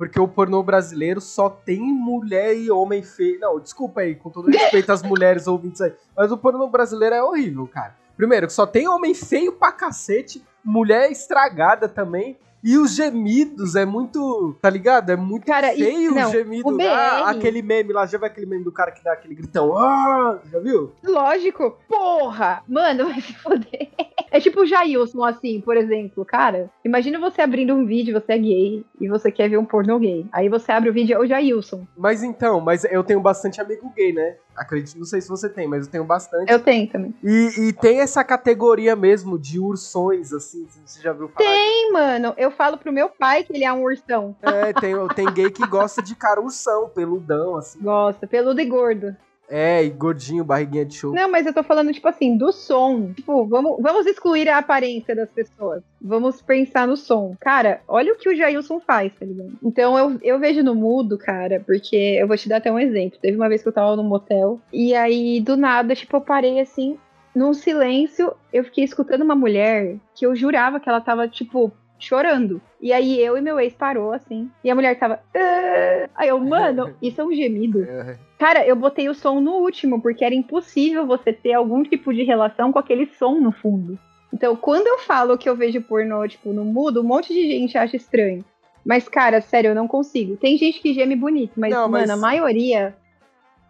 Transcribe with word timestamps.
Porque 0.00 0.18
o 0.18 0.26
pornô 0.26 0.62
brasileiro 0.62 1.20
só 1.20 1.50
tem 1.50 1.78
mulher 1.78 2.56
e 2.56 2.70
homem 2.70 3.02
feio. 3.02 3.38
Não, 3.38 3.60
desculpa 3.60 4.00
aí, 4.00 4.14
com 4.14 4.30
todo 4.30 4.48
respeito 4.50 4.90
às 4.90 5.02
mulheres 5.02 5.46
ouvintes 5.46 5.78
aí. 5.82 5.92
Mas 6.16 6.32
o 6.32 6.38
pornô 6.38 6.66
brasileiro 6.68 7.14
é 7.16 7.22
horrível, 7.22 7.66
cara. 7.66 7.94
Primeiro, 8.16 8.48
só 8.48 8.66
tem 8.66 8.88
homem 8.88 9.12
feio 9.12 9.52
pra 9.52 9.70
cacete, 9.70 10.42
mulher 10.64 11.12
estragada 11.12 11.86
também. 11.86 12.38
E 12.64 12.78
os 12.78 12.94
gemidos 12.94 13.74
é 13.74 13.84
muito, 13.84 14.54
tá 14.62 14.70
ligado? 14.70 15.10
É 15.10 15.16
muito 15.16 15.46
Cara, 15.46 15.74
e- 15.74 15.78
feio 15.78 16.14
não, 16.14 16.28
o 16.28 16.32
gemido. 16.32 16.68
o 16.68 16.76
BR. 16.78 16.84
Ah, 16.86 17.30
aquele 17.30 17.60
meme 17.60 17.92
lá, 17.92 18.06
já 18.06 18.16
viu 18.16 18.26
aquele 18.26 18.46
meme 18.46 18.64
do 18.64 18.72
cara 18.72 18.92
que 18.92 19.04
dá 19.04 19.12
aquele 19.12 19.34
gritão? 19.34 19.76
Ah, 19.76 20.38
já 20.50 20.58
viu? 20.60 20.92
Lógico. 21.04 21.76
Porra! 21.86 22.62
Mano, 22.66 23.04
vai 23.08 23.20
se 23.20 23.34
foder. 23.34 23.90
É 24.30 24.40
tipo 24.40 24.60
o 24.60 24.66
Jailson, 24.66 25.24
assim, 25.24 25.60
por 25.60 25.76
exemplo. 25.76 26.24
Cara, 26.24 26.70
imagina 26.84 27.18
você 27.18 27.42
abrindo 27.42 27.74
um 27.74 27.84
vídeo, 27.84 28.14
você 28.14 28.32
é 28.32 28.38
gay 28.38 28.84
e 29.00 29.08
você 29.08 29.30
quer 29.32 29.48
ver 29.48 29.58
um 29.58 29.64
pornô 29.64 29.98
gay. 29.98 30.26
Aí 30.32 30.48
você 30.48 30.70
abre 30.70 30.88
o 30.88 30.92
vídeo, 30.92 31.16
é 31.16 31.18
o 31.18 31.26
Jailson. 31.26 31.86
Mas 31.96 32.22
então, 32.22 32.60
mas 32.60 32.84
eu 32.84 33.02
tenho 33.02 33.20
bastante 33.20 33.60
amigo 33.60 33.92
gay, 33.94 34.12
né? 34.12 34.36
Acredito, 34.56 34.98
não 34.98 35.04
sei 35.04 35.20
se 35.20 35.28
você 35.28 35.48
tem, 35.48 35.66
mas 35.66 35.86
eu 35.86 35.90
tenho 35.90 36.04
bastante. 36.04 36.52
Eu 36.52 36.60
tenho 36.60 36.86
também. 36.88 37.14
E, 37.24 37.68
e 37.68 37.72
tem 37.72 38.00
essa 38.00 38.22
categoria 38.22 38.94
mesmo 38.94 39.38
de 39.38 39.58
ursões, 39.58 40.32
assim, 40.32 40.66
você 40.84 41.00
já 41.00 41.12
viu 41.12 41.28
falar? 41.28 41.48
Tem, 41.48 41.92
mano. 41.92 42.34
Eu 42.36 42.50
falo 42.50 42.76
pro 42.76 42.92
meu 42.92 43.08
pai 43.08 43.42
que 43.42 43.54
ele 43.54 43.64
é 43.64 43.72
um 43.72 43.82
ursão. 43.82 44.36
É, 44.42 44.72
tem, 44.74 44.94
tem 45.14 45.32
gay 45.32 45.50
que 45.50 45.66
gosta 45.66 46.02
de 46.02 46.14
cara 46.14 46.40
ursão, 46.40 46.88
peludão, 46.88 47.56
assim. 47.56 47.80
Gosta, 47.80 48.26
peludo 48.26 48.60
e 48.60 48.64
gordo. 48.66 49.16
É, 49.50 49.84
e 49.84 49.90
gordinho, 49.90 50.44
barriguinha 50.44 50.84
de 50.84 50.94
show. 50.94 51.12
Não, 51.12 51.28
mas 51.28 51.44
eu 51.44 51.52
tô 51.52 51.62
falando, 51.62 51.92
tipo 51.92 52.06
assim, 52.06 52.36
do 52.36 52.52
som. 52.52 53.12
Tipo, 53.12 53.44
vamos, 53.46 53.76
vamos 53.80 54.06
excluir 54.06 54.48
a 54.48 54.58
aparência 54.58 55.14
das 55.14 55.28
pessoas. 55.28 55.82
Vamos 56.00 56.40
pensar 56.40 56.86
no 56.86 56.96
som. 56.96 57.34
Cara, 57.40 57.80
olha 57.88 58.12
o 58.12 58.16
que 58.16 58.28
o 58.28 58.36
Jailson 58.36 58.80
faz, 58.80 59.12
tá 59.18 59.26
ligado? 59.26 59.52
Então 59.62 59.98
eu, 59.98 60.18
eu 60.22 60.38
vejo 60.38 60.62
no 60.62 60.74
mudo, 60.74 61.18
cara, 61.18 61.60
porque 61.66 61.96
eu 61.96 62.28
vou 62.28 62.36
te 62.36 62.48
dar 62.48 62.58
até 62.58 62.70
um 62.70 62.78
exemplo. 62.78 63.18
Teve 63.20 63.36
uma 63.36 63.48
vez 63.48 63.62
que 63.62 63.68
eu 63.68 63.72
tava 63.72 63.96
num 63.96 64.04
motel, 64.04 64.60
e 64.72 64.94
aí, 64.94 65.40
do 65.40 65.56
nada, 65.56 65.94
tipo, 65.94 66.16
eu 66.16 66.20
parei 66.20 66.60
assim, 66.60 66.96
num 67.34 67.52
silêncio, 67.52 68.32
eu 68.52 68.64
fiquei 68.64 68.84
escutando 68.84 69.22
uma 69.22 69.34
mulher 69.34 69.96
que 70.14 70.26
eu 70.26 70.34
jurava 70.34 70.80
que 70.80 70.88
ela 70.88 71.00
tava, 71.00 71.28
tipo, 71.28 71.72
chorando. 72.00 72.60
E 72.80 72.92
aí 72.92 73.20
eu 73.20 73.36
e 73.36 73.40
meu 73.40 73.60
ex 73.60 73.74
parou, 73.74 74.12
assim, 74.12 74.50
e 74.64 74.70
a 74.70 74.74
mulher 74.74 74.98
tava. 74.98 75.20
"Ah". 75.34 76.08
Aí 76.16 76.28
eu, 76.28 76.38
mano, 76.38 76.94
isso 77.02 77.20
é 77.20 77.24
um 77.24 77.32
gemido. 77.32 77.82
É, 77.84 78.16
Cara, 78.38 78.66
eu 78.66 78.74
botei 78.74 79.08
o 79.08 79.14
som 79.14 79.40
no 79.40 79.52
último, 79.58 80.00
porque 80.00 80.24
era 80.24 80.34
impossível 80.34 81.06
você 81.06 81.32
ter 81.32 81.52
algum 81.52 81.82
tipo 81.82 82.12
de 82.12 82.22
relação 82.22 82.72
com 82.72 82.78
aquele 82.78 83.06
som 83.06 83.38
no 83.38 83.52
fundo. 83.52 83.98
Então, 84.32 84.56
quando 84.56 84.86
eu 84.86 84.98
falo 85.00 85.36
que 85.36 85.48
eu 85.48 85.54
vejo 85.56 85.82
pornô, 85.82 86.26
tipo, 86.26 86.52
no 86.52 86.64
mudo, 86.64 87.00
um 87.00 87.04
monte 87.04 87.34
de 87.34 87.50
gente 87.50 87.76
acha 87.76 87.96
estranho. 87.96 88.44
Mas, 88.84 89.08
cara, 89.08 89.40
sério, 89.42 89.68
eu 89.70 89.74
não 89.74 89.86
consigo. 89.86 90.36
Tem 90.36 90.56
gente 90.56 90.80
que 90.80 90.94
geme 90.94 91.14
bonito, 91.16 91.52
mas, 91.56 91.70
Não, 91.74 91.86
mas- 91.88 92.02
mano, 92.08 92.12
a 92.14 92.16
maioria 92.16 92.96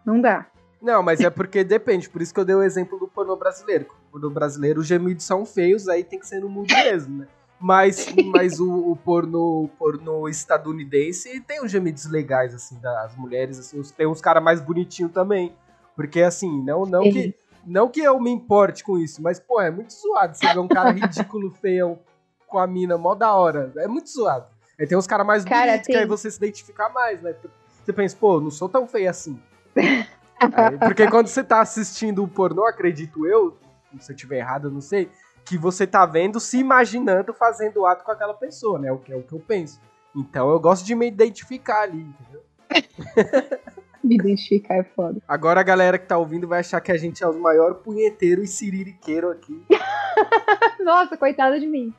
não 0.05 0.21
dá. 0.21 0.45
Não, 0.81 1.03
mas 1.03 1.19
é 1.19 1.29
porque 1.29 1.63
depende, 1.63 2.09
por 2.09 2.21
isso 2.21 2.33
que 2.33 2.39
eu 2.39 2.45
dei 2.45 2.55
o 2.55 2.63
exemplo 2.63 2.97
do 2.97 3.07
pornô 3.07 3.35
brasileiro. 3.35 3.85
O 4.07 4.11
pornô 4.13 4.29
brasileiro, 4.29 4.79
os 4.79 4.87
gemidos 4.87 5.23
são 5.25 5.45
feios, 5.45 5.87
aí 5.87 6.03
tem 6.03 6.17
que 6.19 6.25
ser 6.27 6.39
no 6.39 6.49
mundo 6.49 6.73
mesmo, 6.73 7.19
né? 7.19 7.27
Mas, 7.61 8.11
mas 8.25 8.59
o, 8.59 8.91
o 8.91 8.95
pornô, 8.95 9.63
o 9.63 9.67
pornô 9.67 10.27
estadunidense 10.27 11.39
tem 11.41 11.63
uns 11.63 11.71
gemidos 11.71 12.05
legais, 12.05 12.53
assim, 12.53 12.79
das 12.79 13.15
mulheres, 13.15 13.59
assim, 13.59 13.81
tem 13.95 14.07
uns 14.07 14.19
caras 14.21 14.43
mais 14.43 14.59
bonitinhos 14.61 15.11
também. 15.11 15.55
Porque, 15.95 16.21
assim, 16.21 16.63
não, 16.63 16.85
não, 16.85 17.03
que, 17.03 17.35
não 17.65 17.87
que 17.89 18.01
eu 18.01 18.19
me 18.19 18.31
importe 18.31 18.83
com 18.83 18.97
isso, 18.97 19.21
mas, 19.21 19.39
pô, 19.39 19.61
é 19.61 19.69
muito 19.69 19.93
zoado 19.93 20.35
você 20.35 20.47
ver 20.47 20.59
um 20.59 20.67
cara 20.67 20.89
ridículo, 20.91 21.51
feio, 21.51 21.99
com 22.47 22.57
a 22.57 22.65
mina 22.65 22.97
mó 22.97 23.13
da 23.13 23.33
hora. 23.33 23.71
É 23.77 23.87
muito 23.87 24.09
zoado. 24.09 24.47
Aí 24.79 24.87
tem 24.87 24.97
uns 24.97 25.05
caras 25.05 25.27
mais 25.27 25.45
Cara, 25.45 25.67
bonitos, 25.67 25.87
que 25.87 25.93
tem- 25.93 26.01
aí 26.01 26.07
você 26.07 26.31
se 26.31 26.37
identificar 26.37 26.89
mais, 26.89 27.21
né? 27.21 27.35
Você 27.83 27.93
pensa, 27.93 28.15
pô, 28.19 28.39
não 28.41 28.49
sou 28.49 28.67
tão 28.67 28.87
feio 28.87 29.09
assim. 29.09 29.39
Aí, 30.53 30.77
porque 30.79 31.07
quando 31.07 31.27
você 31.27 31.43
tá 31.43 31.61
assistindo 31.61 32.23
o 32.23 32.27
pornô, 32.27 32.65
acredito 32.65 33.27
eu, 33.27 33.55
se 33.99 34.11
eu 34.11 34.15
tiver 34.15 34.39
errado, 34.39 34.67
eu 34.69 34.71
não 34.71 34.81
sei, 34.81 35.11
que 35.45 35.57
você 35.57 35.85
tá 35.85 36.05
vendo, 36.05 36.39
se 36.39 36.57
imaginando 36.57 37.33
fazendo 37.33 37.85
ato 37.85 38.03
com 38.03 38.11
aquela 38.11 38.33
pessoa, 38.33 38.79
né? 38.79 38.91
O 38.91 38.97
que 38.97 39.11
é 39.11 39.15
o 39.15 39.23
que 39.23 39.33
eu 39.33 39.39
penso. 39.39 39.79
Então 40.15 40.49
eu 40.49 40.59
gosto 40.59 40.85
de 40.85 40.95
me 40.95 41.07
identificar 41.07 41.81
ali, 41.81 42.01
entendeu? 42.01 42.43
Me 44.03 44.15
identificar 44.15 44.77
é 44.77 44.83
foda. 44.83 45.21
Agora 45.27 45.59
a 45.59 45.63
galera 45.63 45.99
que 45.99 46.07
tá 46.07 46.17
ouvindo 46.17 46.47
vai 46.47 46.61
achar 46.61 46.81
que 46.81 46.91
a 46.91 46.97
gente 46.97 47.23
é 47.23 47.27
os 47.27 47.35
maiores 47.35 47.77
punheteiros 47.83 48.49
e 48.49 48.51
siririqueiro 48.51 49.29
aqui. 49.29 49.63
Nossa, 50.83 51.15
coitada 51.15 51.59
de 51.59 51.67
mim. 51.67 51.93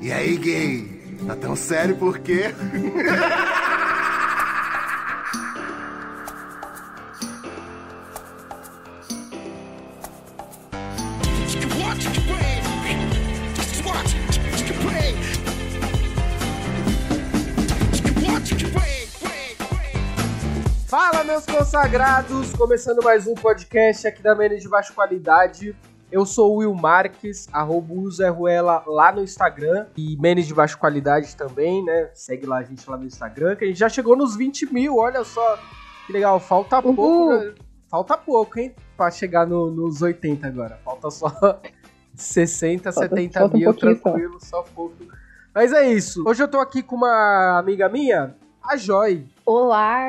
E 0.00 0.12
aí, 0.12 0.36
gay? 0.36 0.94
Tá 1.26 1.34
tão 1.34 1.56
sério 1.56 1.96
por 1.96 2.18
quê? 2.20 2.54
Fala, 21.10 21.22
meus 21.22 21.44
consagrados! 21.44 22.50
Começando 22.54 23.02
mais 23.04 23.26
um 23.26 23.34
podcast 23.34 24.06
aqui 24.06 24.22
da 24.22 24.34
Menes 24.34 24.62
de 24.62 24.68
Baixa 24.70 24.90
Qualidade. 24.90 25.76
Eu 26.10 26.24
sou 26.24 26.54
o 26.54 26.56
Will 26.60 26.72
Marques, 26.74 27.46
arroba 27.52 27.92
o 27.92 28.10
Zé 28.10 28.30
Ruela 28.30 28.82
lá 28.86 29.12
no 29.12 29.22
Instagram 29.22 29.86
e 29.98 30.16
Menes 30.18 30.46
de 30.46 30.54
Baixa 30.54 30.78
Qualidade 30.78 31.36
também, 31.36 31.84
né? 31.84 32.08
Segue 32.14 32.46
lá 32.46 32.56
a 32.56 32.62
gente 32.62 32.88
lá 32.88 32.96
no 32.96 33.04
Instagram, 33.04 33.54
que 33.54 33.64
a 33.64 33.68
gente 33.68 33.78
já 33.78 33.88
chegou 33.90 34.16
nos 34.16 34.34
20 34.34 34.72
mil, 34.72 34.96
olha 34.96 35.22
só 35.24 35.58
que 36.06 36.12
legal. 36.14 36.40
Falta 36.40 36.78
Uhul. 36.78 36.94
pouco, 36.96 37.34
né? 37.34 37.54
falta 37.90 38.16
pouco, 38.16 38.58
hein? 38.58 38.74
Pra 38.96 39.10
chegar 39.10 39.46
no- 39.46 39.70
nos 39.70 40.00
80 40.00 40.46
agora. 40.46 40.80
Falta 40.82 41.10
só 41.10 41.28
60, 42.16 42.90
Falta- 42.90 43.08
70 43.10 43.40
falta 43.40 43.56
um 43.56 43.60
mil, 43.60 43.72
só. 43.74 43.78
tranquilo, 43.78 44.38
só 44.40 44.62
pouco. 44.62 44.96
Mas 45.54 45.70
é 45.70 45.86
isso. 45.86 46.24
Hoje 46.26 46.42
eu 46.42 46.48
tô 46.48 46.58
aqui 46.60 46.82
com 46.82 46.96
uma 46.96 47.58
amiga 47.58 47.90
minha, 47.90 48.34
a 48.62 48.74
Joy. 48.78 49.26
Olá, 49.44 50.08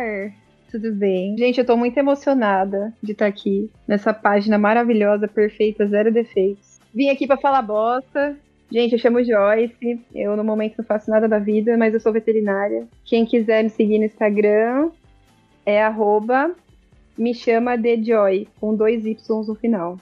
tudo 0.76 0.94
bem? 0.94 1.38
Gente, 1.38 1.58
eu 1.58 1.66
tô 1.66 1.78
muito 1.78 1.98
emocionada 1.98 2.94
de 3.02 3.14
estar 3.14 3.28
aqui 3.28 3.72
nessa 3.88 4.14
página 4.14 4.58
maravilhosa, 4.58 5.26
perfeita, 5.26 5.88
zero 5.88 6.12
defeitos. 6.12 6.80
Vim 6.94 7.10
aqui 7.10 7.26
pra 7.26 7.38
falar 7.38 7.62
bosta. 7.62 8.36
Gente, 8.70 8.92
eu 8.92 9.00
chamo 9.00 9.24
Joyce. 9.24 10.02
Eu 10.14 10.36
no 10.36 10.44
momento 10.44 10.76
não 10.78 10.86
faço 10.86 11.10
nada 11.10 11.30
da 11.30 11.40
vida, 11.40 11.78
mas 11.78 11.94
eu 11.94 12.00
sou 12.00 12.12
veterinária. 12.12 12.88
Quem 13.06 13.26
quiser 13.26 13.64
me 13.64 13.70
seguir 13.70 14.00
no 14.00 14.06
Instagram 14.06 14.90
é 15.66 15.82
arroba 15.82 16.54
me 17.18 17.34
chama 17.34 17.78
de 17.78 18.04
Joy, 18.04 18.46
com 18.60 18.76
dois 18.76 19.06
Ys 19.06 19.26
no 19.30 19.56
final. 19.56 19.98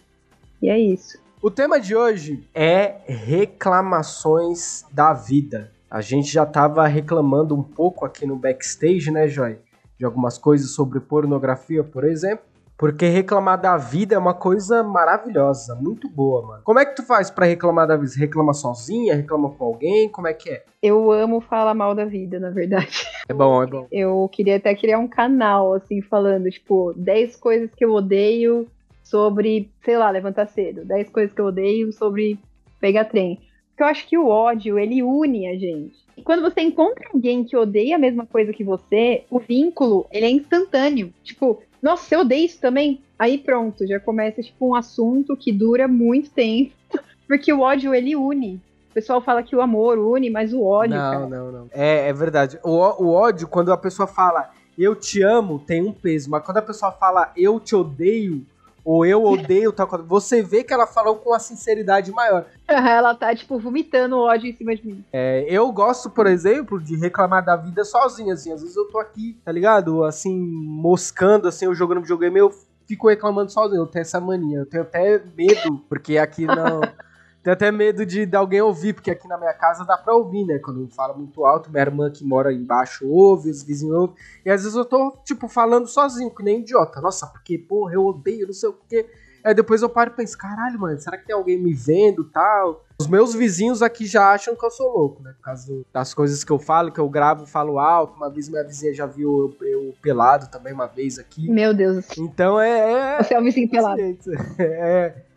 E 0.60 0.70
é 0.70 0.80
isso. 0.80 1.20
O 1.40 1.52
tema 1.52 1.80
de 1.80 1.96
hoje 1.96 2.44
é 2.56 2.96
reclamações 3.06 4.84
da 4.92 5.14
vida. 5.14 5.72
A 5.92 6.02
gente 6.02 6.34
já 6.34 6.44
tava 6.44 6.88
reclamando 6.88 7.54
um 7.54 7.62
pouco 7.62 8.04
aqui 8.04 8.26
no 8.26 8.36
backstage, 8.36 9.12
né, 9.12 9.28
Joy? 9.28 9.58
De 9.98 10.06
algumas 10.06 10.38
coisas 10.38 10.72
sobre 10.72 11.00
pornografia, 11.00 11.84
por 11.84 12.04
exemplo. 12.04 12.46
Porque 12.78 13.06
reclamar 13.06 13.62
da 13.62 13.78
vida 13.78 14.16
é 14.16 14.18
uma 14.18 14.34
coisa 14.34 14.84
maravilhosa, 14.84 15.76
muito 15.76 16.10
boa, 16.10 16.46
mano. 16.46 16.62
Como 16.64 16.80
é 16.80 16.86
que 16.86 16.96
tu 16.96 17.04
faz 17.04 17.30
pra 17.30 17.46
reclamar 17.46 17.88
da 17.88 17.96
vida? 17.96 18.10
Você 18.10 18.20
reclama 18.20 18.54
sozinha? 18.54 19.16
Reclama 19.16 19.52
com 19.52 19.64
alguém? 19.64 20.10
Como 20.10 20.28
é 20.28 20.34
que 20.34 20.50
é? 20.50 20.64
Eu 20.82 21.12
amo 21.12 21.40
falar 21.40 21.74
mal 21.74 21.94
da 21.94 22.04
vida, 22.04 22.40
na 22.40 22.50
verdade. 22.50 23.06
É 23.30 23.34
bom, 23.34 23.64
é 23.64 23.68
bom. 23.68 23.88
Eu 23.92 24.28
queria 24.30 24.58
até 24.58 24.76
criar 24.76 24.98
um 25.00 25.08
canal, 25.08 25.74
assim, 25.76 26.02
falando, 26.02 26.50
tipo, 26.50 26.94
10 26.98 27.38
coisas 27.38 27.70
que 27.74 27.86
eu 27.86 27.94
odeio 27.94 28.68
sobre, 29.04 29.72
sei 29.86 29.98
lá, 29.98 30.10
levantar 30.10 30.48
cedo. 30.48 30.84
10 30.84 31.10
coisas 31.10 31.34
que 31.34 31.40
eu 31.40 31.46
odeio 31.46 31.94
sobre 31.94 32.40
pegar 32.82 33.06
trem. 33.06 33.40
Porque 33.74 33.84
eu 33.84 33.88
acho 33.88 34.08
que 34.08 34.18
o 34.18 34.28
ódio, 34.28 34.78
ele 34.78 35.02
une 35.02 35.48
a 35.48 35.58
gente. 35.58 35.96
E 36.16 36.22
quando 36.22 36.44
você 36.44 36.62
encontra 36.62 37.10
alguém 37.12 37.44
que 37.44 37.58
odeia 37.58 37.96
a 37.96 38.00
mesma 38.00 38.26
coisa 38.26 38.54
que 38.54 38.64
você, 38.64 39.24
o 39.32 39.40
vínculo, 39.40 40.06
ele 40.12 40.28
é 40.28 40.30
instantâneo. 40.30 41.12
Tipo, 41.24 41.60
nossa, 41.82 42.04
você 42.04 42.16
odeia 42.16 42.46
isso 42.46 42.62
também? 42.62 43.02
Aí 43.18 43.38
pronto, 43.38 43.88
já 43.88 44.00
começa, 44.00 44.44
tipo, 44.44 44.70
um 44.70 44.76
assunto 44.76 45.36
que 45.36 45.52
dura 45.52 45.88
muito 45.88 46.30
tempo. 46.30 46.72
Porque 47.28 47.52
o 47.52 47.62
ódio, 47.62 47.96
ele 47.96 48.16
une. 48.16 48.62
O 48.92 48.94
pessoal 48.94 49.20
fala 49.22 49.42
que 49.42 49.56
o 49.56 49.62
amor 49.62 49.98
une, 49.98 50.30
mas 50.30 50.54
o 50.54 50.64
ódio, 50.64 50.96
não, 50.96 51.12
cara. 51.12 51.28
não, 51.28 51.52
não. 51.52 51.68
É, 51.72 52.10
é 52.10 52.14
verdade. 52.14 52.60
O, 52.64 52.70
o 53.04 53.10
ódio, 53.12 53.48
quando 53.48 53.72
a 53.72 53.78
pessoa 53.78 54.06
fala 54.06 54.52
eu 54.78 54.96
te 54.96 55.22
amo, 55.24 55.60
tem 55.60 55.82
um 55.82 55.92
peso. 55.92 56.30
Mas 56.30 56.44
quando 56.44 56.58
a 56.58 56.62
pessoa 56.62 56.92
fala 56.92 57.32
eu 57.36 57.60
te 57.60 57.76
odeio, 57.76 58.46
ou 58.84 59.06
eu 59.06 59.24
odeio 59.24 59.72
tal 59.72 59.88
coisa, 59.88 60.04
você 60.04 60.42
vê 60.42 60.64
que 60.64 60.74
ela 60.74 60.86
falou 60.86 61.16
com 61.16 61.30
uma 61.30 61.40
sinceridade 61.40 62.12
maior. 62.12 62.46
Ela 62.68 63.16
tá, 63.16 63.34
tipo, 63.36 63.58
vomitando 63.58 64.18
ódio 64.18 64.50
em 64.50 64.54
cima 64.54 64.76
de 64.76 64.86
mim. 64.86 65.04
É, 65.14 65.46
eu 65.48 65.72
gosto, 65.72 66.10
por 66.10 66.28
exemplo, 66.28 66.82
de 66.82 66.96
reclamar 66.96 67.44
da 67.44 67.56
vida 67.56 67.84
sozinho, 67.86 68.34
assim. 68.34 68.52
Às 68.52 68.62
vezes 68.62 68.76
eu 68.76 68.86
tô 68.86 69.00
aqui, 69.00 69.38
tá 69.44 69.52
ligado? 69.52 70.04
Assim, 70.04 70.38
moscando, 70.38 71.48
assim, 71.48 71.66
eu 71.66 71.74
jogando 71.74 72.02
videogame, 72.02 72.40
eu 72.40 72.52
fico 72.86 73.08
reclamando 73.08 73.52
sozinho. 73.52 73.82
Eu 73.82 73.88
tenho 73.88 74.02
essa 74.02 74.20
mania. 74.20 74.60
Eu 74.60 74.66
tenho 74.66 74.84
até 74.84 75.22
medo, 75.36 75.78
porque 75.88 76.18
aqui 76.18 76.46
não. 76.46 76.82
Tenho 77.44 77.54
até 77.54 77.70
medo 77.72 78.06
de, 78.06 78.26
de 78.26 78.36
alguém 78.38 78.62
ouvir, 78.62 78.94
porque 78.94 79.12
aqui 79.12 79.28
na 79.28 79.38
minha 79.38 79.54
casa 79.54 79.84
dá 79.84 79.98
pra 79.98 80.16
ouvir, 80.16 80.46
né? 80.46 80.60
Quando 80.60 80.88
fala 80.88 81.14
muito 81.14 81.46
alto, 81.46 81.70
minha 81.70 81.82
irmã 81.82 82.10
que 82.10 82.24
mora 82.24 82.54
embaixo 82.54 83.06
ouve, 83.06 83.50
os 83.50 83.62
vizinhos 83.62 83.94
ouvem. 83.94 84.16
E 84.46 84.50
às 84.50 84.64
vezes 84.64 84.78
eu 84.78 84.86
tô, 84.86 85.12
tipo, 85.26 85.50
falando 85.50 85.86
sozinho, 85.86 86.34
que 86.34 86.42
nem 86.42 86.62
idiota. 86.62 87.02
Nossa, 87.02 87.28
porque, 87.28 87.58
porra, 87.58 87.96
eu 87.96 88.06
odeio, 88.06 88.48
não 88.48 88.54
sei 88.54 88.70
o 88.70 88.78
quê. 88.88 89.06
Aí 89.44 89.54
depois 89.54 89.82
eu 89.82 89.90
paro 89.90 90.10
e 90.10 90.14
penso, 90.14 90.38
caralho, 90.38 90.80
mano, 90.80 90.98
será 90.98 91.18
que 91.18 91.26
tem 91.26 91.36
alguém 91.36 91.58
me 91.62 91.74
vendo 91.74 92.24
tal? 92.24 92.86
Os 92.98 93.08
meus 93.08 93.34
vizinhos 93.34 93.82
aqui 93.82 94.06
já 94.06 94.32
acham 94.32 94.56
que 94.56 94.66
eu 94.66 94.72
sou 94.72 94.90
louco, 94.98 95.22
né? 95.22 95.34
Por 95.34 95.44
causa 95.44 95.84
das 95.92 96.14
coisas 96.14 96.46
que 96.46 96.52
eu 96.52 96.58
falo, 96.58 96.94
que 96.94 97.00
eu 97.00 97.10
gravo, 97.10 97.46
falo 97.46 97.78
alto. 97.78 98.16
Uma 98.16 98.30
vez 98.30 98.48
minha 98.48 98.64
vizinha 98.64 98.94
já 98.94 99.06
viu 99.06 99.54
eu, 99.60 99.68
eu 99.68 99.94
pelado 100.02 100.48
também, 100.48 100.72
uma 100.72 100.88
vez 100.88 101.20
aqui. 101.20 101.50
Meu 101.52 101.74
Deus. 101.74 102.06
Então 102.18 102.58
é. 102.58 103.18
é 103.18 103.24
Você 103.24 103.34
é 103.34 103.40
o 103.40 103.44
vizinho 103.44 103.70
pelado. 103.70 104.02
É. 104.58 105.33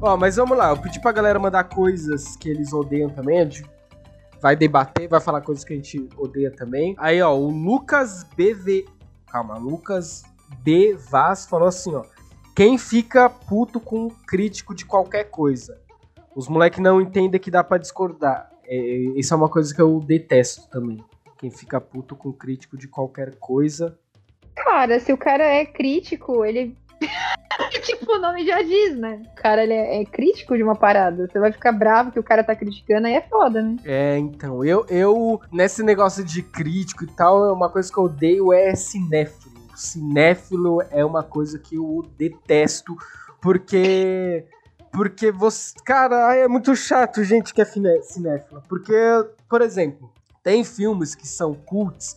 Ó, 0.00 0.16
mas 0.16 0.36
vamos 0.36 0.56
lá, 0.56 0.70
eu 0.70 0.76
pedi 0.76 1.00
pra 1.00 1.10
galera 1.10 1.40
mandar 1.40 1.64
coisas 1.64 2.36
que 2.36 2.48
eles 2.48 2.72
odeiam 2.72 3.10
também. 3.10 3.40
A 3.40 3.44
gente 3.44 3.68
vai 4.40 4.54
debater, 4.54 5.08
vai 5.08 5.20
falar 5.20 5.40
coisas 5.40 5.64
que 5.64 5.72
a 5.72 5.76
gente 5.76 6.08
odeia 6.16 6.52
também. 6.52 6.94
Aí, 6.98 7.20
ó, 7.20 7.34
o 7.34 7.50
Lucas 7.50 8.24
BV. 8.36 8.86
Calma, 9.26 9.58
Lucas 9.58 10.22
B. 10.60 10.96
Vaz 11.10 11.46
falou 11.46 11.66
assim, 11.66 11.94
ó. 11.94 12.04
Quem 12.54 12.78
fica 12.78 13.28
puto 13.28 13.80
com 13.80 14.08
crítico 14.08 14.72
de 14.72 14.84
qualquer 14.84 15.24
coisa? 15.24 15.80
Os 16.34 16.48
moleques 16.48 16.78
não 16.78 17.00
entendem 17.00 17.40
que 17.40 17.50
dá 17.50 17.64
para 17.64 17.78
discordar. 17.78 18.50
É, 18.64 18.76
isso 19.16 19.34
é 19.34 19.36
uma 19.36 19.48
coisa 19.48 19.74
que 19.74 19.82
eu 19.82 19.98
detesto 19.98 20.68
também. 20.70 21.04
Quem 21.38 21.50
fica 21.50 21.80
puto 21.80 22.14
com 22.14 22.32
crítico 22.32 22.76
de 22.76 22.86
qualquer 22.86 23.34
coisa. 23.36 23.98
Cara, 24.54 25.00
se 25.00 25.12
o 25.12 25.16
cara 25.16 25.44
é 25.44 25.64
crítico, 25.64 26.44
ele 26.44 26.76
tipo, 27.82 28.12
o 28.12 28.18
nome 28.18 28.46
já 28.46 28.62
diz, 28.62 28.96
né? 28.96 29.22
O 29.32 29.34
cara 29.34 29.62
ele 29.62 29.72
é, 29.72 30.00
é, 30.00 30.04
crítico 30.04 30.56
de 30.56 30.62
uma 30.62 30.76
parada. 30.76 31.26
Você 31.26 31.38
vai 31.38 31.52
ficar 31.52 31.72
bravo 31.72 32.12
que 32.12 32.18
o 32.18 32.22
cara 32.22 32.44
tá 32.44 32.54
criticando, 32.54 33.06
aí 33.06 33.14
é 33.14 33.20
foda, 33.22 33.62
né? 33.62 33.76
É, 33.84 34.16
então. 34.18 34.64
Eu, 34.64 34.86
eu 34.88 35.40
nesse 35.52 35.82
negócio 35.82 36.24
de 36.24 36.42
crítico 36.42 37.04
e 37.04 37.08
tal, 37.08 37.52
uma 37.52 37.68
coisa 37.68 37.92
que 37.92 37.98
eu 37.98 38.04
odeio 38.04 38.52
é 38.52 38.74
cinéfilo. 38.74 39.58
Cinéfilo 39.74 40.82
é 40.90 41.04
uma 41.04 41.22
coisa 41.22 41.58
que 41.58 41.76
eu 41.76 42.04
detesto, 42.16 42.96
porque. 43.40 44.44
Porque 44.92 45.30
você. 45.30 45.74
Cara, 45.84 46.34
é 46.34 46.48
muito 46.48 46.74
chato, 46.74 47.22
gente, 47.22 47.52
que 47.52 47.60
é 47.60 47.64
cinéfilo. 47.64 48.62
Porque, 48.68 48.94
por 49.48 49.60
exemplo, 49.60 50.10
tem 50.42 50.64
filmes 50.64 51.14
que 51.14 51.26
são 51.26 51.54
cults 51.54 52.16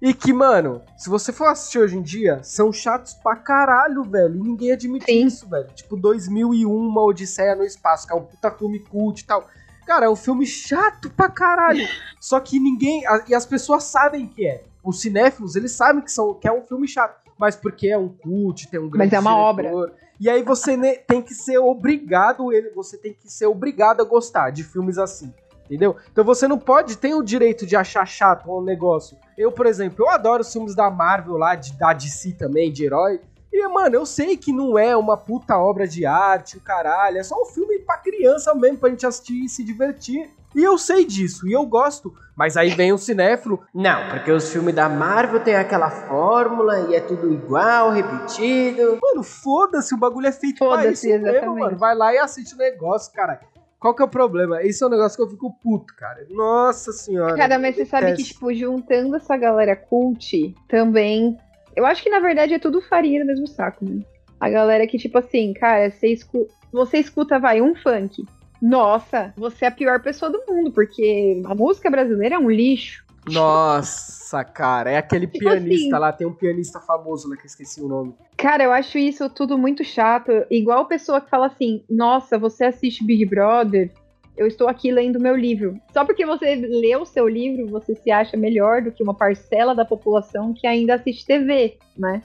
e 0.00 0.12
que, 0.12 0.32
mano, 0.32 0.82
se 0.96 1.08
você 1.08 1.32
for 1.32 1.46
assistir 1.46 1.78
hoje 1.78 1.96
em 1.96 2.02
dia, 2.02 2.40
são 2.42 2.72
chatos 2.72 3.14
pra 3.14 3.34
caralho, 3.34 4.02
velho. 4.04 4.36
E 4.36 4.40
ninguém 4.40 4.72
admite 4.72 5.06
Sim. 5.06 5.24
isso, 5.24 5.48
velho. 5.48 5.68
Tipo, 5.74 5.96
2001, 5.96 6.70
uma 6.70 7.02
Odisseia 7.02 7.54
no 7.54 7.64
Espaço, 7.64 8.06
que 8.06 8.12
é 8.12 8.16
um 8.16 8.22
puta 8.22 8.50
filme 8.50 8.78
cult 8.80 9.20
e 9.20 9.24
tal. 9.24 9.46
Cara, 9.86 10.06
é 10.06 10.10
um 10.10 10.16
filme 10.16 10.46
chato 10.46 11.08
pra 11.10 11.28
caralho. 11.28 11.86
Só 12.20 12.38
que 12.40 12.58
ninguém. 12.60 13.04
E 13.28 13.34
as 13.34 13.46
pessoas 13.46 13.84
sabem 13.84 14.26
que 14.26 14.46
é. 14.46 14.64
Os 14.84 15.00
cinéfilos, 15.00 15.56
eles 15.56 15.72
sabem 15.72 16.02
que, 16.02 16.12
são, 16.12 16.34
que 16.34 16.46
é 16.46 16.52
um 16.52 16.62
filme 16.62 16.86
chato. 16.86 17.24
Mas 17.38 17.56
porque 17.56 17.88
é 17.88 17.98
um 17.98 18.08
cult, 18.08 18.68
tem 18.68 18.78
um 18.78 18.88
grande. 18.88 19.10
Mas 19.10 19.12
é 19.12 19.20
uma 19.20 19.52
diretor. 19.52 19.82
obra. 19.84 19.94
E 20.18 20.30
aí 20.30 20.42
você 20.42 20.76
tem 21.06 21.20
que 21.20 21.34
ser 21.34 21.58
obrigado, 21.58 22.48
você 22.74 22.96
tem 22.96 23.12
que 23.12 23.30
ser 23.30 23.46
obrigado 23.46 24.00
a 24.00 24.04
gostar 24.04 24.50
de 24.50 24.62
filmes 24.64 24.98
assim. 24.98 25.32
Entendeu? 25.66 25.96
Então 26.10 26.24
você 26.24 26.48
não 26.48 26.58
pode 26.58 26.96
ter 26.96 27.14
o 27.14 27.22
direito 27.22 27.66
de 27.66 27.76
achar 27.76 28.06
chato 28.06 28.50
um 28.50 28.62
negócio. 28.62 29.16
Eu, 29.36 29.52
por 29.52 29.66
exemplo, 29.66 30.04
eu 30.04 30.10
adoro 30.10 30.40
os 30.40 30.52
filmes 30.52 30.74
da 30.74 30.90
Marvel 30.90 31.36
lá, 31.36 31.54
de, 31.54 31.72
da 31.74 31.92
DC 31.92 32.32
também, 32.32 32.72
de 32.72 32.84
herói. 32.84 33.20
E, 33.52 33.68
mano, 33.68 33.94
eu 33.94 34.06
sei 34.06 34.36
que 34.36 34.52
não 34.52 34.78
é 34.78 34.96
uma 34.96 35.16
puta 35.16 35.56
obra 35.56 35.88
de 35.88 36.04
arte, 36.04 36.56
o 36.56 36.60
caralho. 36.60 37.18
É 37.18 37.22
só 37.22 37.40
um 37.40 37.46
filme 37.46 37.78
pra 37.80 37.96
criança 37.98 38.54
mesmo, 38.54 38.78
pra 38.78 38.90
gente 38.90 39.06
assistir 39.06 39.44
e 39.44 39.48
se 39.48 39.64
divertir. 39.64 40.30
E 40.54 40.62
eu 40.62 40.78
sei 40.78 41.04
disso, 41.04 41.46
e 41.46 41.52
eu 41.52 41.66
gosto. 41.66 42.14
Mas 42.34 42.56
aí 42.56 42.70
vem 42.70 42.92
o 42.92 42.98
cinéfilo. 42.98 43.62
Não, 43.74 44.08
porque 44.10 44.30
os 44.30 44.50
filmes 44.50 44.74
da 44.74 44.88
Marvel 44.88 45.40
tem 45.40 45.54
aquela 45.54 45.90
fórmula 45.90 46.80
e 46.88 46.94
é 46.94 47.00
tudo 47.00 47.32
igual, 47.32 47.90
repetido. 47.90 48.98
Mano, 49.02 49.22
foda-se, 49.22 49.94
o 49.94 49.98
bagulho 49.98 50.26
é 50.26 50.32
feito 50.32 50.58
pra 50.58 50.86
isso 50.90 51.06
mesmo, 51.06 51.58
mano. 51.58 51.76
Vai 51.76 51.94
lá 51.94 52.14
e 52.14 52.18
assiste 52.18 52.54
o 52.54 52.58
negócio, 52.58 53.12
cara. 53.12 53.40
Qual 53.78 53.94
que 53.94 54.02
é 54.02 54.04
o 54.04 54.08
problema? 54.08 54.62
Isso 54.62 54.84
é 54.84 54.86
um 54.86 54.90
negócio 54.90 55.16
que 55.16 55.22
eu 55.22 55.30
fico 55.30 55.52
puto, 55.62 55.94
cara. 55.94 56.26
Nossa 56.30 56.92
senhora. 56.92 57.36
Cara, 57.36 57.58
mas 57.58 57.76
você 57.76 57.84
sabe 57.84 58.14
que, 58.14 58.24
tipo, 58.24 58.52
juntando 58.54 59.16
essa 59.16 59.36
galera 59.36 59.76
cult 59.76 60.54
também. 60.68 61.36
Eu 61.74 61.84
acho 61.84 62.02
que 62.02 62.10
na 62.10 62.18
verdade 62.18 62.54
é 62.54 62.58
tudo 62.58 62.80
farinha 62.80 63.20
no 63.20 63.26
mesmo 63.26 63.46
saco, 63.46 63.84
né? 63.84 64.02
A 64.40 64.48
galera 64.48 64.86
que, 64.86 64.98
tipo 64.98 65.18
assim, 65.18 65.52
cara, 65.52 65.90
você, 65.90 66.08
escu... 66.08 66.46
você 66.72 66.98
escuta, 66.98 67.38
vai, 67.38 67.60
um 67.60 67.74
funk. 67.74 68.24
Nossa, 68.60 69.34
você 69.36 69.66
é 69.66 69.68
a 69.68 69.72
pior 69.72 70.02
pessoa 70.02 70.30
do 70.30 70.42
mundo, 70.48 70.72
porque 70.72 71.42
a 71.44 71.54
música 71.54 71.90
brasileira 71.90 72.36
é 72.36 72.38
um 72.38 72.50
lixo. 72.50 73.04
Nossa, 73.28 74.44
cara, 74.44 74.90
é 74.90 74.96
aquele 74.98 75.26
tipo 75.26 75.40
pianista 75.40 75.96
assim, 75.96 76.00
lá, 76.00 76.12
tem 76.12 76.26
um 76.26 76.32
pianista 76.32 76.80
famoso 76.80 77.28
lá 77.28 77.36
que 77.36 77.42
eu 77.42 77.46
esqueci 77.46 77.82
o 77.82 77.88
nome. 77.88 78.14
Cara, 78.36 78.62
eu 78.62 78.72
acho 78.72 78.98
isso 78.98 79.28
tudo 79.28 79.58
muito 79.58 79.82
chato. 79.84 80.30
Igual 80.50 80.86
pessoa 80.86 81.20
que 81.20 81.28
fala 81.28 81.46
assim: 81.46 81.84
Nossa, 81.90 82.38
você 82.38 82.64
assiste 82.64 83.04
Big 83.04 83.24
Brother? 83.24 83.92
Eu 84.36 84.46
estou 84.46 84.68
aqui 84.68 84.92
lendo 84.92 85.18
meu 85.18 85.34
livro. 85.34 85.80
Só 85.92 86.04
porque 86.04 86.26
você 86.26 86.54
leu 86.54 87.02
o 87.02 87.06
seu 87.06 87.26
livro, 87.26 87.66
você 87.68 87.94
se 87.94 88.10
acha 88.10 88.36
melhor 88.36 88.82
do 88.82 88.92
que 88.92 89.02
uma 89.02 89.14
parcela 89.14 89.74
da 89.74 89.84
população 89.84 90.52
que 90.52 90.66
ainda 90.66 90.94
assiste 90.94 91.24
TV, 91.24 91.78
né? 91.96 92.22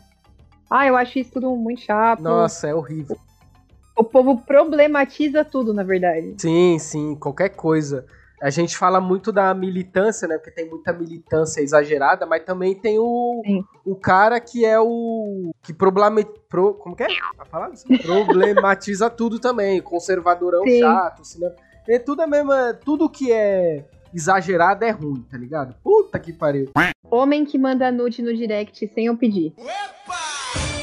Ah, 0.69 0.85
eu 0.85 0.95
acho 0.97 1.19
isso 1.19 1.31
tudo 1.31 1.55
muito 1.55 1.81
chato. 1.81 2.21
Nossa, 2.21 2.67
é 2.67 2.75
horrível. 2.75 3.17
O 3.97 4.03
povo 4.03 4.41
problematiza 4.41 5.43
tudo, 5.45 5.73
na 5.73 5.83
verdade. 5.83 6.35
Sim, 6.37 6.77
sim, 6.79 7.15
qualquer 7.15 7.49
coisa 7.49 8.05
a 8.41 8.49
gente 8.49 8.75
fala 8.75 8.99
muito 8.99 9.31
da 9.31 9.53
militância, 9.53 10.27
né? 10.27 10.35
Porque 10.35 10.49
tem 10.49 10.67
muita 10.67 10.91
militância 10.91 11.61
exagerada, 11.61 12.25
mas 12.25 12.43
também 12.43 12.73
tem 12.73 12.97
o, 12.97 13.39
o 13.85 13.95
cara 13.95 14.39
que 14.39 14.65
é 14.65 14.79
o. 14.79 15.51
que 15.61 15.71
problema, 15.71 16.25
pro, 16.49 16.73
como 16.73 16.95
que 16.95 17.03
é? 17.03 17.07
A 17.37 17.45
palavra? 17.45 17.77
Problematiza 18.01 19.09
tudo 19.11 19.37
também. 19.37 19.79
Conservadorão 19.79 20.63
Sim. 20.63 20.79
chato, 20.79 21.23
cinema. 21.23 21.55
É 21.87 21.99
tudo 21.99 22.21
a 22.23 22.27
mesma. 22.27 22.73
Tudo 22.73 23.07
que 23.07 23.31
é 23.31 23.85
exagerado 24.11 24.83
é 24.83 24.89
ruim, 24.89 25.23
tá 25.29 25.37
ligado? 25.37 25.75
Puta 25.83 26.17
que 26.17 26.33
pariu. 26.33 26.71
Homem 27.11 27.45
que 27.45 27.59
manda 27.59 27.91
nude 27.91 28.23
no 28.23 28.35
direct 28.35 28.87
sem 28.87 29.05
eu 29.05 29.15
pedir. 29.15 29.53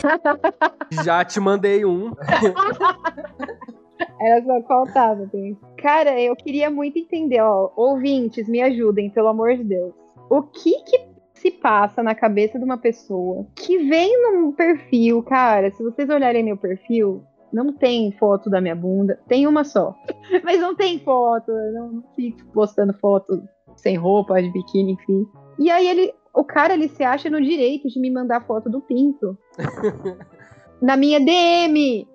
Já 1.05 1.25
te 1.25 1.41
mandei 1.41 1.85
um. 1.85 2.13
Era 4.21 4.45
só 4.45 4.63
qual 4.63 4.87
tava, 4.87 5.29
Cara, 5.77 6.21
eu 6.21 6.35
queria 6.37 6.71
muito 6.71 6.99
entender, 6.99 7.41
ó. 7.41 7.71
Ouvintes, 7.77 8.49
me 8.49 8.61
ajudem, 8.61 9.11
pelo 9.11 9.29
amor 9.29 9.57
de 9.57 9.65
Deus. 9.65 9.95
O 10.31 10.43
que 10.43 10.83
que 10.83 11.09
se 11.35 11.51
passa 11.51 12.03
na 12.03 12.15
cabeça 12.15 12.59
de 12.59 12.65
uma 12.65 12.79
pessoa 12.79 13.47
que 13.55 13.79
vem 13.79 14.21
num 14.23 14.53
perfil, 14.53 15.23
cara, 15.23 15.71
se 15.71 15.83
vocês 15.83 16.09
olharem 16.09 16.43
meu 16.43 16.57
perfil, 16.57 17.23
não 17.53 17.73
tem 17.73 18.13
foto 18.13 18.51
da 18.51 18.61
minha 18.61 18.75
bunda, 18.75 19.19
tem 19.29 19.47
uma 19.47 19.65
só. 19.65 19.95
Mas 20.45 20.61
não 20.61 20.75
tem 20.75 20.99
foto, 20.99 21.51
eu 21.51 21.73
não 21.73 22.05
fico 22.15 22.45
postando 22.53 22.93
foto 22.95 23.43
sem 23.77 23.97
roupa, 23.97 24.43
de 24.43 24.51
biquíni, 24.51 24.93
enfim. 24.93 25.27
E 25.59 25.71
aí 25.71 25.87
ele, 25.87 26.13
o 26.35 26.45
cara 26.45 26.75
ele 26.75 26.89
se 26.89 27.05
acha 27.05 27.31
no 27.31 27.41
direito 27.41 27.89
de 27.89 28.01
me 28.01 28.11
mandar 28.11 28.45
foto 28.45 28.69
do 28.69 28.81
pinto. 28.81 29.39
na 30.81 30.97
minha 30.97 31.21
DM. 31.21 32.07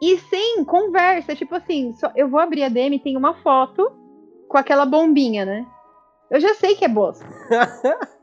E 0.00 0.18
sem 0.18 0.64
conversa, 0.64 1.36
tipo 1.36 1.54
assim, 1.54 1.92
só, 1.94 2.10
eu 2.16 2.28
vou 2.28 2.40
abrir 2.40 2.62
a 2.62 2.68
DM 2.68 2.96
e 2.96 3.00
tem 3.00 3.16
uma 3.16 3.34
foto 3.34 3.92
com 4.48 4.56
aquela 4.56 4.86
bombinha, 4.86 5.44
né? 5.44 5.66
Eu 6.30 6.40
já 6.40 6.54
sei 6.54 6.74
que 6.74 6.84
é 6.84 6.88
bosta. 6.88 7.26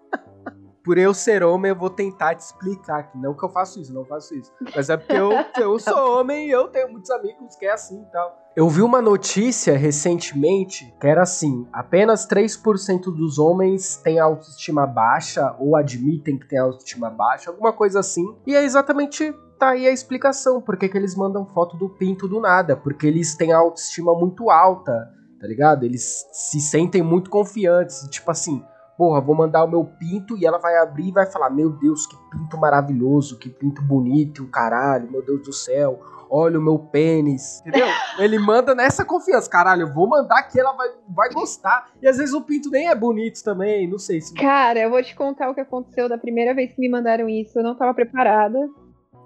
Por 0.83 0.97
eu 0.97 1.13
ser 1.13 1.43
homem, 1.43 1.69
eu 1.69 1.75
vou 1.75 1.89
tentar 1.89 2.33
te 2.33 2.39
explicar 2.39 3.11
que 3.11 3.17
não 3.17 3.33
que 3.33 3.43
eu 3.43 3.49
faço 3.49 3.81
isso, 3.81 3.93
não 3.93 4.05
faço 4.05 4.33
isso. 4.33 4.49
Mas 4.73 4.89
é 4.89 4.95
porque 4.95 5.17
eu, 5.17 5.31
eu 5.59 5.77
sou 5.77 6.17
homem 6.17 6.47
e 6.47 6.51
eu 6.51 6.69
tenho 6.69 6.89
muitos 6.89 7.11
amigos 7.11 7.57
que 7.57 7.65
é 7.65 7.73
assim 7.73 8.01
e 8.01 8.05
tal. 8.05 8.33
Eu 8.55 8.69
vi 8.69 8.81
uma 8.81 9.01
notícia 9.01 9.77
recentemente 9.77 10.95
que 10.97 11.05
era 11.05 11.23
assim: 11.23 11.67
apenas 11.73 12.25
3% 12.25 13.01
dos 13.13 13.37
homens 13.37 13.97
têm 13.97 14.17
autoestima 14.17 14.87
baixa 14.87 15.53
ou 15.59 15.75
admitem 15.75 16.39
que 16.39 16.47
têm 16.47 16.59
autoestima 16.59 17.09
baixa, 17.09 17.49
alguma 17.49 17.73
coisa 17.73 17.99
assim. 17.99 18.25
E 18.47 18.55
é 18.55 18.63
exatamente 18.63 19.35
tá 19.57 19.69
aí 19.69 19.87
a 19.87 19.91
explicação 19.91 20.61
por 20.61 20.77
que, 20.77 20.87
que 20.87 20.97
eles 20.97 21.15
mandam 21.15 21.45
foto 21.45 21.75
do 21.75 21.89
pinto 21.89 22.27
do 22.27 22.39
nada. 22.39 22.75
Porque 22.75 23.07
eles 23.07 23.35
têm 23.35 23.51
a 23.51 23.57
autoestima 23.57 24.13
muito 24.13 24.49
alta, 24.49 25.11
tá 25.39 25.47
ligado? 25.47 25.83
Eles 25.83 26.27
se 26.31 26.59
sentem 26.61 27.01
muito 27.01 27.29
confiantes. 27.29 28.07
Tipo 28.09 28.31
assim, 28.31 28.63
porra, 28.97 29.21
vou 29.21 29.35
mandar 29.35 29.63
o 29.63 29.69
meu 29.69 29.85
pinto 29.85 30.35
e 30.37 30.45
ela 30.45 30.57
vai 30.57 30.77
abrir 30.77 31.09
e 31.09 31.11
vai 31.11 31.25
falar: 31.25 31.49
Meu 31.49 31.69
Deus, 31.69 32.07
que 32.07 32.17
pinto 32.31 32.57
maravilhoso, 32.57 33.37
que 33.37 33.49
pinto 33.49 33.81
bonito, 33.81 34.43
o 34.43 34.49
caralho, 34.49 35.09
meu 35.11 35.23
Deus 35.23 35.43
do 35.43 35.53
céu. 35.53 35.99
Olha 36.29 36.59
o 36.59 36.61
meu 36.61 36.77
pênis, 36.77 37.61
entendeu? 37.61 37.87
Ele 38.19 38.37
manda 38.37 38.75
nessa 38.75 39.05
confiança, 39.05 39.49
caralho, 39.49 39.83
eu 39.83 39.93
vou 39.93 40.09
mandar 40.09 40.43
que 40.43 40.59
ela 40.59 40.73
vai, 40.73 40.89
vai 41.07 41.29
gostar. 41.29 41.89
E 42.01 42.07
às 42.07 42.17
vezes 42.17 42.33
o 42.33 42.41
pinto 42.41 42.69
nem 42.69 42.89
é 42.89 42.95
bonito 42.95 43.41
também, 43.43 43.89
não 43.89 43.97
sei 43.97 44.19
se. 44.19 44.33
Cara, 44.33 44.79
eu 44.79 44.89
vou 44.89 45.01
te 45.01 45.15
contar 45.15 45.49
o 45.49 45.53
que 45.53 45.61
aconteceu 45.61 46.09
da 46.09 46.17
primeira 46.17 46.53
vez 46.53 46.73
que 46.73 46.81
me 46.81 46.89
mandaram 46.89 47.29
isso. 47.29 47.57
Eu 47.57 47.63
não 47.63 47.75
tava 47.75 47.93
preparada. 47.93 48.59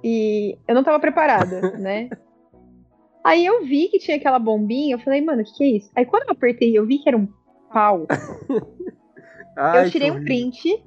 E 0.04 0.58
eu 0.68 0.76
não 0.76 0.84
tava 0.84 1.00
preparada, 1.00 1.72
né? 1.78 2.10
Aí 3.24 3.46
eu 3.46 3.64
vi 3.64 3.88
que 3.88 4.00
tinha 4.00 4.18
aquela 4.18 4.40
bombinha, 4.40 4.96
eu 4.96 5.00
falei, 5.00 5.22
mano, 5.22 5.42
o 5.42 5.46
que, 5.46 5.54
que 5.54 5.64
é 5.64 5.68
isso? 5.78 5.92
Aí 5.96 6.06
quando 6.06 6.24
eu 6.24 6.32
apertei, 6.32 6.76
eu 6.78 6.86
vi 6.86 6.98
que 6.98 7.08
era 7.08 7.18
um 7.18 7.28
pau. 7.72 8.08
Ai, 9.56 9.86
eu 9.86 9.92
tirei 9.92 10.10
um 10.10 10.24
print, 10.24 10.84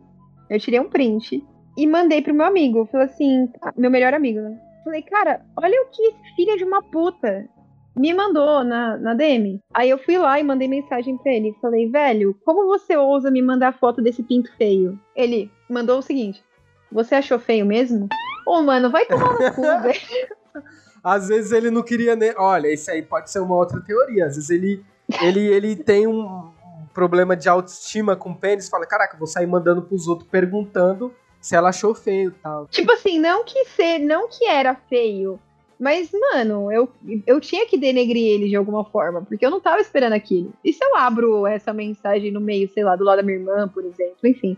eu 0.50 0.59
tirei 0.59 0.80
um 0.80 0.88
print 0.88 1.44
e 1.76 1.87
mandei 1.87 2.23
pro 2.23 2.35
meu 2.35 2.47
amigo. 2.47 2.88
Falei 2.90 3.06
assim, 3.06 3.49
meu 3.76 3.90
melhor 3.90 4.14
amigo, 4.14 4.40
né? 4.40 4.59
Falei, 4.83 5.02
cara, 5.02 5.44
olha 5.56 5.83
o 5.83 5.90
que 5.90 6.02
esse 6.02 6.35
filho 6.35 6.56
de 6.56 6.64
uma 6.64 6.83
puta 6.83 7.49
me 7.97 8.12
mandou 8.12 8.64
na, 8.64 8.97
na 8.99 9.14
DM. 9.14 9.61
Aí 9.73 9.88
eu 9.88 9.99
fui 9.99 10.18
lá 10.18 10.38
e 10.38 10.42
mandei 10.42 10.68
mensagem 10.68 11.16
pra 11.18 11.33
ele. 11.33 11.56
Falei, 11.61 11.88
velho, 11.88 12.37
como 12.44 12.66
você 12.66 12.97
ousa 12.97 13.30
me 13.30 13.40
mandar 13.40 13.78
foto 13.78 14.02
desse 14.02 14.23
pinto 14.23 14.54
feio? 14.56 14.99
Ele 15.14 15.50
mandou 15.71 15.99
o 15.99 16.02
seguinte: 16.02 16.42
Você 16.92 17.14
achou 17.14 17.38
feio 17.38 17.64
mesmo? 17.64 18.09
Ô, 18.47 18.63
mano, 18.63 18.91
vai 18.91 19.07
tomar 19.07 19.33
no 19.33 19.55
cu, 19.55 19.63
velho. 19.83 20.37
Às 21.03 21.29
vezes 21.29 21.53
ele 21.53 21.71
não 21.71 21.83
queria 21.83 22.17
nem. 22.17 22.33
Olha, 22.37 22.73
isso 22.73 22.91
aí 22.91 23.03
pode 23.03 23.31
ser 23.31 23.41
uma 23.41 23.57
outra 23.57 23.81
teoria. 23.81 24.27
Às 24.27 24.37
vezes 24.37 24.51
ele, 24.51 24.85
ele, 25.21 25.41
ele 25.41 25.77
tem 25.77 26.07
um 26.07 26.51
problema 26.95 27.37
de 27.37 27.49
autoestima 27.49 28.17
com 28.17 28.31
o 28.31 28.35
pênis. 28.35 28.69
Fala, 28.69 28.87
caraca, 28.87 29.17
vou 29.19 29.27
sair 29.27 29.47
mandando 29.47 29.83
pros 29.83 30.07
outros 30.07 30.29
perguntando 30.29 31.13
se 31.41 31.55
ela 31.55 31.69
achou 31.69 31.95
feio 31.95 32.31
e 32.31 32.43
tal. 32.43 32.67
Tipo 32.69 32.93
assim, 32.93 33.19
não 33.19 33.45
que 33.45 33.67
ser, 33.67 33.99
não 33.99 34.29
que 34.29 34.47
era 34.47 34.75
feio. 34.75 35.39
Mas, 35.79 36.11
mano, 36.13 36.73
eu, 36.73 36.89
eu 37.27 37.41
tinha 37.41 37.67
que 37.67 37.77
denegrir 37.77 38.27
ele 38.27 38.49
de 38.49 38.57
alguma 38.57 38.85
forma, 38.85 39.21
porque 39.23 39.45
eu 39.45 39.51
não 39.51 39.61
tava 39.61 39.81
esperando 39.81 40.15
aquilo. 40.15 40.55
E 40.65 40.73
se 40.73 40.83
eu 40.83 40.97
abro 40.97 41.47
essa 41.47 41.73
mensagem 41.73 42.31
no 42.31 42.41
meio, 42.41 42.71
sei 42.73 42.85
lá, 42.85 42.97
do 42.97 43.05
lado 43.05 43.19
da 43.19 43.23
minha 43.23 43.37
irmã, 43.37 43.69
por 43.69 43.85
exemplo, 43.85 44.17
enfim. 44.25 44.57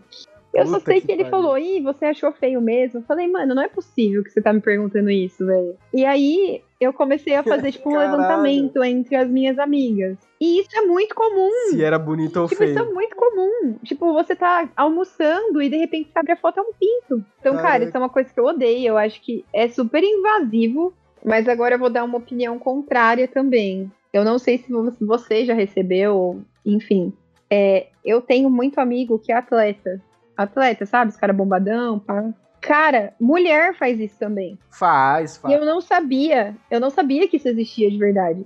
Eu 0.57 0.65
só 0.67 0.79
Puta 0.79 0.91
sei 0.91 1.01
que 1.01 1.07
que 1.07 1.11
ele 1.13 1.23
pariu. 1.25 1.31
falou, 1.43 1.57
ih, 1.57 1.81
você 1.81 2.05
achou 2.05 2.31
feio 2.31 2.59
mesmo? 2.59 2.99
Eu 2.99 3.03
falei, 3.03 3.27
mano, 3.27 3.53
não 3.53 3.61
é 3.61 3.67
possível 3.67 4.23
que 4.23 4.31
você 4.31 4.41
tá 4.41 4.51
me 4.51 4.59
perguntando 4.59 5.09
isso, 5.11 5.45
velho. 5.45 5.75
E 5.93 6.03
aí 6.05 6.61
eu 6.81 6.91
comecei 6.91 7.35
a 7.35 7.43
fazer, 7.43 7.71
tipo, 7.73 7.89
um 7.89 7.93
Caralho. 7.93 8.11
levantamento 8.13 8.83
entre 8.83 9.15
as 9.15 9.29
minhas 9.29 9.59
amigas. 9.59 10.17
E 10.41 10.59
isso 10.59 10.69
é 10.75 10.81
muito 10.81 11.13
comum. 11.15 11.49
Se 11.69 11.83
era 11.83 11.97
bonito 11.99 12.37
ou 12.41 12.47
Tipo, 12.47 12.63
isso 12.63 12.77
é 12.79 12.81
feio. 12.81 12.93
muito 12.93 13.15
comum. 13.15 13.75
Tipo, 13.83 14.13
você 14.13 14.35
tá 14.35 14.67
almoçando 14.75 15.61
e 15.61 15.69
de 15.69 15.77
repente 15.77 16.09
você 16.11 16.19
abre 16.19 16.31
a 16.31 16.37
foto 16.37 16.59
é 16.59 16.61
um 16.63 16.73
pinto. 16.73 17.23
Então, 17.39 17.55
cara, 17.57 17.83
isso 17.83 17.95
é 17.95 17.99
uma 17.99 18.09
coisa 18.09 18.33
que 18.33 18.39
eu 18.39 18.45
odeio. 18.45 18.87
Eu 18.89 18.97
acho 18.97 19.21
que 19.21 19.45
é 19.53 19.67
super 19.67 20.03
invasivo. 20.03 20.93
Mas 21.23 21.47
agora 21.49 21.75
eu 21.75 21.79
vou 21.79 21.89
dar 21.89 22.03
uma 22.03 22.17
opinião 22.17 22.57
contrária 22.57 23.27
também. 23.27 23.91
Eu 24.13 24.23
não 24.23 24.37
sei 24.39 24.57
se 24.59 24.71
você 25.01 25.45
já 25.45 25.53
recebeu, 25.53 26.41
enfim. 26.65 27.11
É, 27.49 27.87
eu 28.05 28.21
tenho 28.21 28.49
muito 28.49 28.79
amigo 28.79 29.19
que 29.19 29.31
é 29.31 29.35
atleta. 29.35 30.01
Atleta, 30.37 30.85
sabe? 30.85 31.11
Os 31.11 31.17
caras 31.17 31.35
bombadão, 31.35 31.99
pá. 31.99 32.29
Cara, 32.61 33.13
mulher 33.19 33.75
faz 33.75 33.99
isso 33.99 34.17
também. 34.19 34.57
Faz, 34.69 35.35
E 35.37 35.39
faz. 35.39 35.53
eu 35.55 35.65
não 35.65 35.79
sabia. 35.81 36.55
Eu 36.69 36.79
não 36.79 36.89
sabia 36.89 37.27
que 37.27 37.37
isso 37.37 37.47
existia 37.47 37.89
de 37.89 37.97
verdade. 37.97 38.45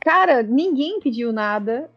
Cara, 0.00 0.42
ninguém 0.42 1.00
pediu 1.00 1.32
nada. 1.32 1.90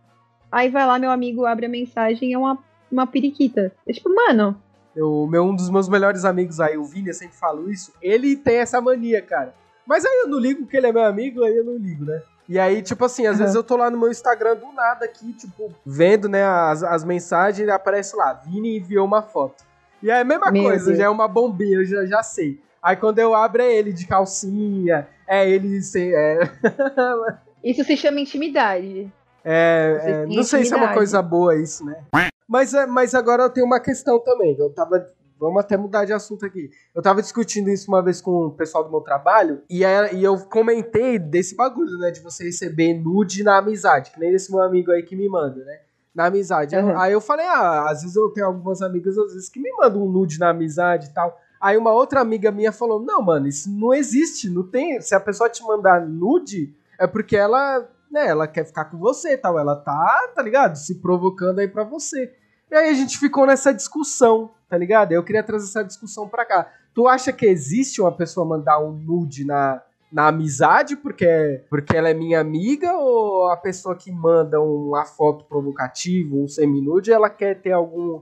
Aí 0.51 0.69
vai 0.69 0.85
lá, 0.85 0.99
meu 0.99 1.09
amigo 1.11 1.45
abre 1.45 1.65
a 1.65 1.69
mensagem, 1.69 2.33
é 2.33 2.37
uma, 2.37 2.57
uma 2.91 3.07
periquita. 3.07 3.71
É 3.87 3.93
tipo, 3.93 4.13
mano, 4.13 4.55
Eu, 4.95 5.27
meu, 5.29 5.43
um 5.43 5.55
dos 5.55 5.69
meus 5.69 5.89
melhores 5.89 6.23
amigos 6.25 6.59
aí, 6.59 6.77
o 6.77 6.83
Vini, 6.85 7.07
eu 7.07 7.13
sempre 7.13 7.35
falo 7.35 7.69
isso, 7.71 7.91
ele 8.01 8.35
tem 8.35 8.57
essa 8.57 8.79
mania, 8.79 9.21
cara. 9.21 9.53
Mas 9.87 10.05
aí 10.05 10.21
eu 10.23 10.27
não 10.29 10.37
ligo 10.39 10.61
porque 10.61 10.77
ele 10.77 10.87
é 10.87 10.91
meu 10.93 11.03
amigo, 11.03 11.43
aí 11.43 11.55
eu 11.55 11.63
não 11.63 11.75
ligo, 11.77 12.05
né? 12.05 12.21
E 12.47 12.59
aí, 12.59 12.81
tipo 12.81 13.05
assim, 13.05 13.25
às 13.25 13.33
Uhum. 13.37 13.39
vezes 13.43 13.55
eu 13.55 13.63
tô 13.63 13.77
lá 13.77 13.89
no 13.89 13.97
meu 13.97 14.09
Instagram 14.11 14.55
do 14.57 14.71
nada 14.73 15.05
aqui, 15.05 15.31
tipo, 15.33 15.73
vendo, 15.85 16.27
né, 16.27 16.43
as, 16.43 16.83
as 16.83 17.03
mensagens 17.03 17.67
e 17.67 17.71
aparece 17.71 18.15
lá, 18.15 18.33
Vini 18.33 18.77
enviou 18.77 19.05
uma 19.05 19.21
foto. 19.21 19.63
E 20.01 20.11
aí 20.11 20.19
a 20.21 20.25
mesma 20.25 20.51
Meu 20.51 20.63
coisa, 20.63 20.85
Deus. 20.87 20.97
já 20.97 21.05
é 21.05 21.09
uma 21.09 21.27
bombinha, 21.27 21.77
eu 21.77 21.85
já, 21.85 22.05
já 22.05 22.21
sei. 22.21 22.59
Aí 22.81 22.97
quando 22.97 23.19
eu 23.19 23.33
abro 23.33 23.61
é 23.61 23.73
ele 23.73 23.93
de 23.93 24.05
calcinha, 24.05 25.07
é 25.25 25.49
ele 25.49 25.81
sem. 25.81 26.13
É, 26.13 26.39
isso 27.63 27.83
se 27.85 27.95
chama 27.95 28.19
intimidade. 28.19 29.09
é, 29.45 29.99
é, 30.03 30.25
não 30.25 30.43
sei 30.43 30.65
se 30.65 30.73
é 30.73 30.77
uma 30.77 30.93
coisa 30.93 31.21
boa 31.21 31.55
isso, 31.55 31.85
né? 31.85 32.03
Mas, 32.45 32.73
é, 32.73 32.85
mas 32.85 33.15
agora 33.15 33.43
eu 33.43 33.49
tenho 33.49 33.65
uma 33.65 33.79
questão 33.79 34.19
também. 34.19 34.53
Eu 34.59 34.69
tava. 34.69 35.07
Vamos 35.43 35.59
até 35.63 35.77
mudar 35.77 36.05
de 36.05 36.13
assunto 36.13 36.45
aqui. 36.45 36.69
Eu 36.95 37.01
tava 37.01 37.21
discutindo 37.21 37.69
isso 37.69 37.89
uma 37.91 38.01
vez 38.01 38.21
com 38.21 38.47
o 38.47 38.51
pessoal 38.51 38.83
do 38.83 38.89
meu 38.89 39.01
trabalho 39.01 39.61
e, 39.69 39.83
aí- 39.85 40.15
e 40.17 40.23
eu 40.23 40.37
comentei 40.45 41.19
desse 41.19 41.55
bagulho, 41.55 41.97
né? 41.99 42.11
De 42.11 42.21
você 42.21 42.45
receber 42.45 42.93
nude 42.93 43.43
na 43.43 43.57
amizade, 43.57 44.11
que 44.11 44.19
nem 44.19 44.33
esse 44.33 44.51
meu 44.51 44.61
amigo 44.61 44.91
aí 44.91 45.03
que 45.03 45.15
me 45.15 45.27
manda, 45.29 45.63
né? 45.63 45.79
Na 46.15 46.25
amizade. 46.27 46.75
Uhum. 46.75 46.97
aí 46.99 47.11
eu 47.11 47.19
falei, 47.21 47.45
ah, 47.47 47.89
às 47.89 48.01
vezes 48.01 48.15
eu 48.15 48.29
tenho 48.29 48.45
algumas 48.47 48.81
amigas, 48.83 49.17
às 49.17 49.33
vezes, 49.33 49.49
que 49.49 49.59
me 49.59 49.71
mandam 49.77 50.03
um 50.03 50.11
nude 50.11 50.37
na 50.39 50.49
amizade 50.49 51.07
e 51.07 51.13
tal. 51.13 51.39
Aí 51.59 51.75
uma 51.77 51.91
outra 51.91 52.19
amiga 52.21 52.51
minha 52.51 52.71
falou, 52.71 52.99
não, 53.03 53.21
mano, 53.21 53.47
isso 53.47 53.69
não 53.71 53.93
existe, 53.93 54.49
não 54.49 54.63
tem. 54.63 55.01
Se 55.01 55.15
a 55.15 55.19
pessoa 55.19 55.49
te 55.49 55.63
mandar 55.63 56.05
nude, 56.05 56.71
é 56.99 57.07
porque 57.07 57.35
ela, 57.35 57.79
né, 58.11 58.27
ela 58.27 58.47
quer 58.47 58.63
ficar 58.65 58.85
com 58.85 58.97
você 58.97 59.33
e 59.33 59.37
tal. 59.37 59.57
Ela 59.57 59.75
tá, 59.75 60.31
tá 60.35 60.41
ligado? 60.43 60.75
Se 60.75 60.95
provocando 61.01 61.59
aí 61.59 61.67
pra 61.67 61.83
você. 61.83 62.31
E 62.71 62.75
aí 62.75 62.89
a 62.89 62.93
gente 62.93 63.17
ficou 63.17 63.45
nessa 63.45 63.73
discussão, 63.73 64.51
tá 64.69 64.77
ligado? 64.77 65.11
Eu 65.11 65.23
queria 65.23 65.43
trazer 65.43 65.65
essa 65.65 65.83
discussão 65.83 66.27
pra 66.27 66.45
cá. 66.45 66.71
Tu 66.93 67.07
acha 67.07 67.31
que 67.31 67.45
existe 67.45 68.01
uma 68.01 68.11
pessoa 68.11 68.45
mandar 68.45 68.79
um 68.79 68.91
nude 68.91 69.45
na, 69.45 69.81
na 70.11 70.27
amizade 70.27 70.95
porque, 70.95 71.63
porque 71.69 71.97
ela 71.97 72.09
é 72.09 72.13
minha 72.13 72.39
amiga 72.39 72.93
ou 72.93 73.47
a 73.47 73.57
pessoa 73.57 73.95
que 73.95 74.11
manda 74.11 74.61
uma 74.61 75.05
foto 75.05 75.43
provocativa, 75.45 76.35
um 76.35 76.47
seminude, 76.47 77.11
ela 77.11 77.31
quer 77.31 77.59
ter 77.59 77.71
algum, 77.71 78.21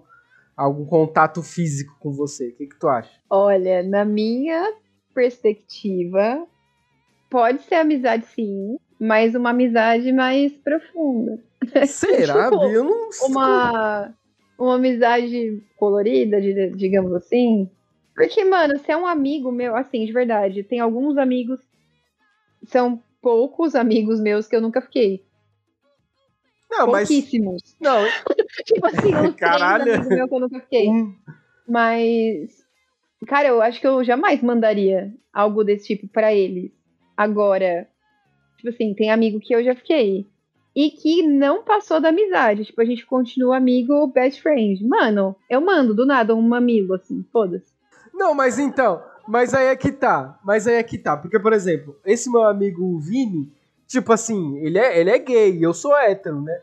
algum 0.56 0.86
contato 0.86 1.44
físico 1.44 1.96
com 2.00 2.14
você? 2.14 2.48
O 2.50 2.56
que, 2.56 2.68
que 2.68 2.80
tu 2.80 2.88
acha? 2.88 3.12
Olha, 3.30 3.84
na 3.84 4.06
minha 4.06 4.74
perspectiva, 5.14 6.48
pode 7.30 7.62
ser 7.64 7.76
amizade 7.76 8.26
sim, 8.28 8.78
mas 8.98 9.36
uma 9.36 9.50
amizade 9.50 10.12
mais 10.14 10.54
profunda. 10.54 11.40
Será, 11.88 12.46
Tipo? 12.46 12.64
Eu 12.64 12.84
não 12.86 13.10
uma, 13.24 14.14
uma 14.66 14.76
amizade 14.76 15.62
colorida, 15.78 16.40
di- 16.42 16.72
digamos 16.76 17.14
assim. 17.14 17.70
Porque, 18.16 18.44
mano, 18.44 18.78
se 18.80 18.92
é 18.92 18.98
um 18.98 19.08
amigo 19.08 19.52
meu, 19.52 19.76
assim, 19.76 20.06
de 20.06 20.12
verdade, 20.12 20.64
tem 20.64 20.80
alguns 20.80 21.18
amigos, 21.18 21.60
são 22.64 23.02
poucos 23.22 23.74
amigos 23.76 24.20
meus 24.20 24.48
que 24.48 24.56
eu 24.56 24.62
nunca 24.62 24.82
fiquei. 24.82 25.24
Não, 26.70 26.88
mas. 26.88 27.08
Pouquíssimos. 27.10 27.76
Não, 27.80 28.06
Tipo 28.66 28.86
assim, 28.88 29.16
uns 29.16 29.36
Caralho. 29.36 29.84
três 29.84 29.98
amigos 29.98 30.16
meus 30.16 30.30
que 30.30 30.36
eu 30.36 30.40
nunca 30.40 30.60
fiquei. 30.62 30.90
um- 30.90 31.16
Mas, 31.68 32.64
cara, 33.28 33.48
eu 33.50 33.62
acho 33.62 33.80
que 33.82 33.88
eu 33.88 34.04
jamais 34.04 34.42
mandaria 34.42 35.14
algo 35.34 35.64
desse 35.64 35.88
tipo 35.88 36.08
pra 36.08 36.34
eles. 36.34 36.72
Agora, 37.16 37.88
tipo 38.58 38.70
assim, 38.70 38.94
tem 38.94 39.10
amigo 39.12 39.40
que 39.40 39.54
eu 39.54 39.64
já 39.64 39.76
fiquei. 39.76 40.28
E 40.76 40.90
que 40.90 41.22
não 41.24 41.64
passou 41.64 42.00
da 42.00 42.10
amizade. 42.10 42.66
Tipo, 42.66 42.82
a 42.82 42.86
gente 42.86 43.06
continua 43.06 43.58
amigo, 43.58 44.08
best 44.08 44.42
friend. 44.42 44.86
Mano, 44.86 45.36
eu 45.50 45.60
mando 45.60 45.94
do 45.94 46.06
nada 46.06 46.36
um 46.36 46.42
mamilo, 46.42 46.94
assim, 46.94 47.26
foda-se. 47.32 47.74
Não, 48.14 48.34
mas 48.34 48.58
então, 48.58 49.02
mas 49.28 49.54
aí 49.54 49.68
é 49.68 49.76
que 49.76 49.92
tá. 49.92 50.40
Mas 50.44 50.68
aí 50.68 50.76
é 50.76 50.84
que 50.84 50.98
tá. 50.98 51.18
Porque, 51.18 51.40
por 51.40 51.54
exemplo, 51.54 51.98
esse 52.06 52.32
meu 52.32 52.44
amigo 52.44 52.98
Vini, 53.00 53.52
tipo 53.88 54.14
assim, 54.14 54.58
ele 54.60 54.78
é, 54.78 55.00
ele 55.00 55.10
é 55.10 55.20
gay, 55.20 55.58
eu 55.64 55.74
sou 55.74 55.96
hétero, 55.98 56.42
né? 56.42 56.62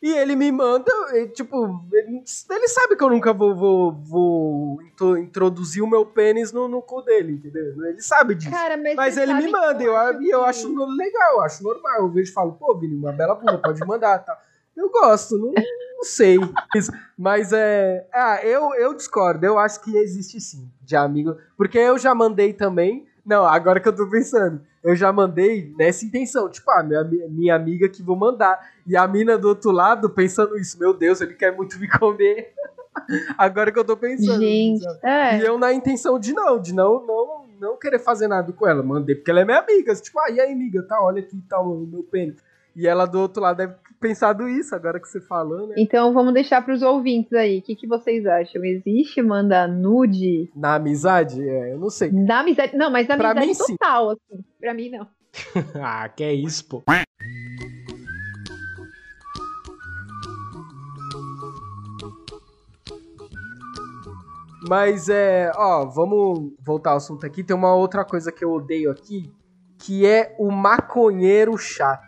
E 0.00 0.12
ele 0.12 0.36
me 0.36 0.52
manda, 0.52 0.92
e, 1.14 1.26
tipo, 1.26 1.84
ele, 1.92 2.22
ele 2.50 2.68
sabe 2.68 2.94
que 2.96 3.02
eu 3.02 3.10
nunca 3.10 3.32
vou, 3.32 3.52
vou, 3.52 3.92
vou 3.92 4.82
intro- 4.82 5.18
introduzir 5.18 5.82
o 5.82 5.88
meu 5.90 6.06
pênis 6.06 6.52
no, 6.52 6.68
no 6.68 6.80
cu 6.80 7.02
dele, 7.02 7.32
entendeu? 7.32 7.84
Ele 7.84 8.00
sabe 8.00 8.36
disso. 8.36 8.50
Cara, 8.50 8.76
mas. 8.76 8.94
Mas 8.94 9.16
ele 9.16 9.34
me 9.34 9.48
manda, 9.50 9.74
que 9.78 9.84
eu, 9.84 10.22
e 10.22 10.30
eu 10.30 10.44
que- 10.44 10.48
acho 10.50 10.68
legal, 10.96 11.32
eu 11.34 11.40
acho 11.42 11.64
normal. 11.64 11.96
Eu 11.98 12.08
vejo 12.10 12.30
e 12.30 12.34
falo, 12.34 12.52
pô, 12.52 12.78
Vini, 12.78 12.94
uma 12.94 13.12
bela 13.12 13.34
bunda, 13.34 13.58
pode 13.58 13.84
mandar, 13.84 14.20
tá? 14.20 14.38
Eu 14.76 14.88
gosto, 14.88 15.36
não, 15.36 15.52
não 15.52 16.04
sei. 16.04 16.38
Mas 17.18 17.52
é. 17.52 18.06
Ah, 18.14 18.38
eu, 18.44 18.72
eu 18.74 18.94
discordo, 18.94 19.44
eu 19.44 19.58
acho 19.58 19.80
que 19.80 19.96
existe 19.96 20.40
sim, 20.40 20.70
de 20.80 20.94
amigo. 20.94 21.36
Porque 21.56 21.76
eu 21.76 21.98
já 21.98 22.14
mandei 22.14 22.52
também. 22.52 23.04
Não, 23.28 23.44
agora 23.44 23.78
que 23.78 23.86
eu 23.86 23.94
tô 23.94 24.08
pensando, 24.08 24.62
eu 24.82 24.96
já 24.96 25.12
mandei 25.12 25.74
nessa 25.76 26.02
intenção, 26.02 26.48
tipo, 26.48 26.70
ah, 26.70 26.82
minha, 26.82 27.04
minha 27.04 27.54
amiga 27.54 27.86
que 27.86 28.02
vou 28.02 28.16
mandar. 28.16 28.58
E 28.86 28.96
a 28.96 29.06
mina 29.06 29.36
do 29.36 29.48
outro 29.48 29.70
lado 29.70 30.08
pensando 30.08 30.56
isso, 30.56 30.78
meu 30.78 30.94
Deus, 30.94 31.20
ele 31.20 31.34
quer 31.34 31.54
muito 31.54 31.78
me 31.78 31.86
comer. 31.86 32.54
agora 33.36 33.70
que 33.70 33.78
eu 33.78 33.84
tô 33.84 33.98
pensando. 33.98 34.40
Gente, 34.40 34.82
é. 35.02 35.36
E 35.36 35.44
eu 35.44 35.58
na 35.58 35.74
intenção 35.74 36.18
de 36.18 36.32
não, 36.32 36.58
de 36.58 36.74
não, 36.74 37.06
não, 37.06 37.44
não 37.60 37.76
querer 37.76 37.98
fazer 37.98 38.28
nada 38.28 38.50
com 38.50 38.66
ela. 38.66 38.82
Mandei 38.82 39.14
porque 39.14 39.30
ela 39.30 39.40
é 39.40 39.44
minha 39.44 39.58
amiga. 39.58 39.94
Tipo, 39.94 40.20
ah, 40.20 40.30
e 40.30 40.40
aí, 40.40 40.50
amiga, 40.50 40.82
tá, 40.82 40.98
olha 41.02 41.20
aqui, 41.20 41.38
tá 41.46 41.60
o 41.60 41.86
meu 41.86 42.02
pênis. 42.02 42.42
E 42.74 42.86
ela 42.86 43.04
do 43.04 43.20
outro 43.20 43.42
lado 43.42 43.58
deve 43.58 43.74
pensado 44.00 44.48
isso, 44.48 44.74
agora 44.74 45.00
que 45.00 45.08
você 45.08 45.20
falou, 45.20 45.66
né? 45.68 45.74
Então 45.78 46.12
vamos 46.12 46.32
deixar 46.34 46.62
pros 46.64 46.82
ouvintes 46.82 47.32
aí. 47.32 47.58
O 47.58 47.62
que, 47.62 47.74
que 47.76 47.86
vocês 47.86 48.26
acham? 48.26 48.64
Existe 48.64 49.20
mandar 49.22 49.68
nude 49.68 50.50
Na 50.54 50.74
amizade, 50.76 51.40
é, 51.46 51.72
eu 51.72 51.78
não 51.78 51.90
sei. 51.90 52.10
na 52.12 52.40
amizade? 52.40 52.76
Não, 52.76 52.90
mas 52.90 53.06
na 53.08 53.16
Pra 53.16 53.30
amizade 53.30 53.48
mim, 53.48 53.54
sim. 53.54 53.76
total, 53.76 54.10
assim. 54.10 54.44
Pra 54.60 54.74
mim, 54.74 54.90
não. 54.90 55.06
ah, 55.82 56.08
que 56.08 56.24
é 56.24 56.32
isso, 56.32 56.64
pô. 56.66 56.82
Mas 64.68 65.08
é, 65.08 65.52
ó, 65.54 65.84
vamos 65.86 66.52
voltar 66.64 66.90
ao 66.90 66.96
assunto 66.96 67.24
aqui. 67.24 67.44
Tem 67.44 67.54
uma 67.56 67.74
outra 67.74 68.04
coisa 68.04 68.32
que 68.32 68.44
eu 68.44 68.52
odeio 68.52 68.90
aqui, 68.90 69.32
que 69.78 70.04
é 70.04 70.34
o 70.38 70.50
maconheiro 70.50 71.56
chato. 71.56 72.07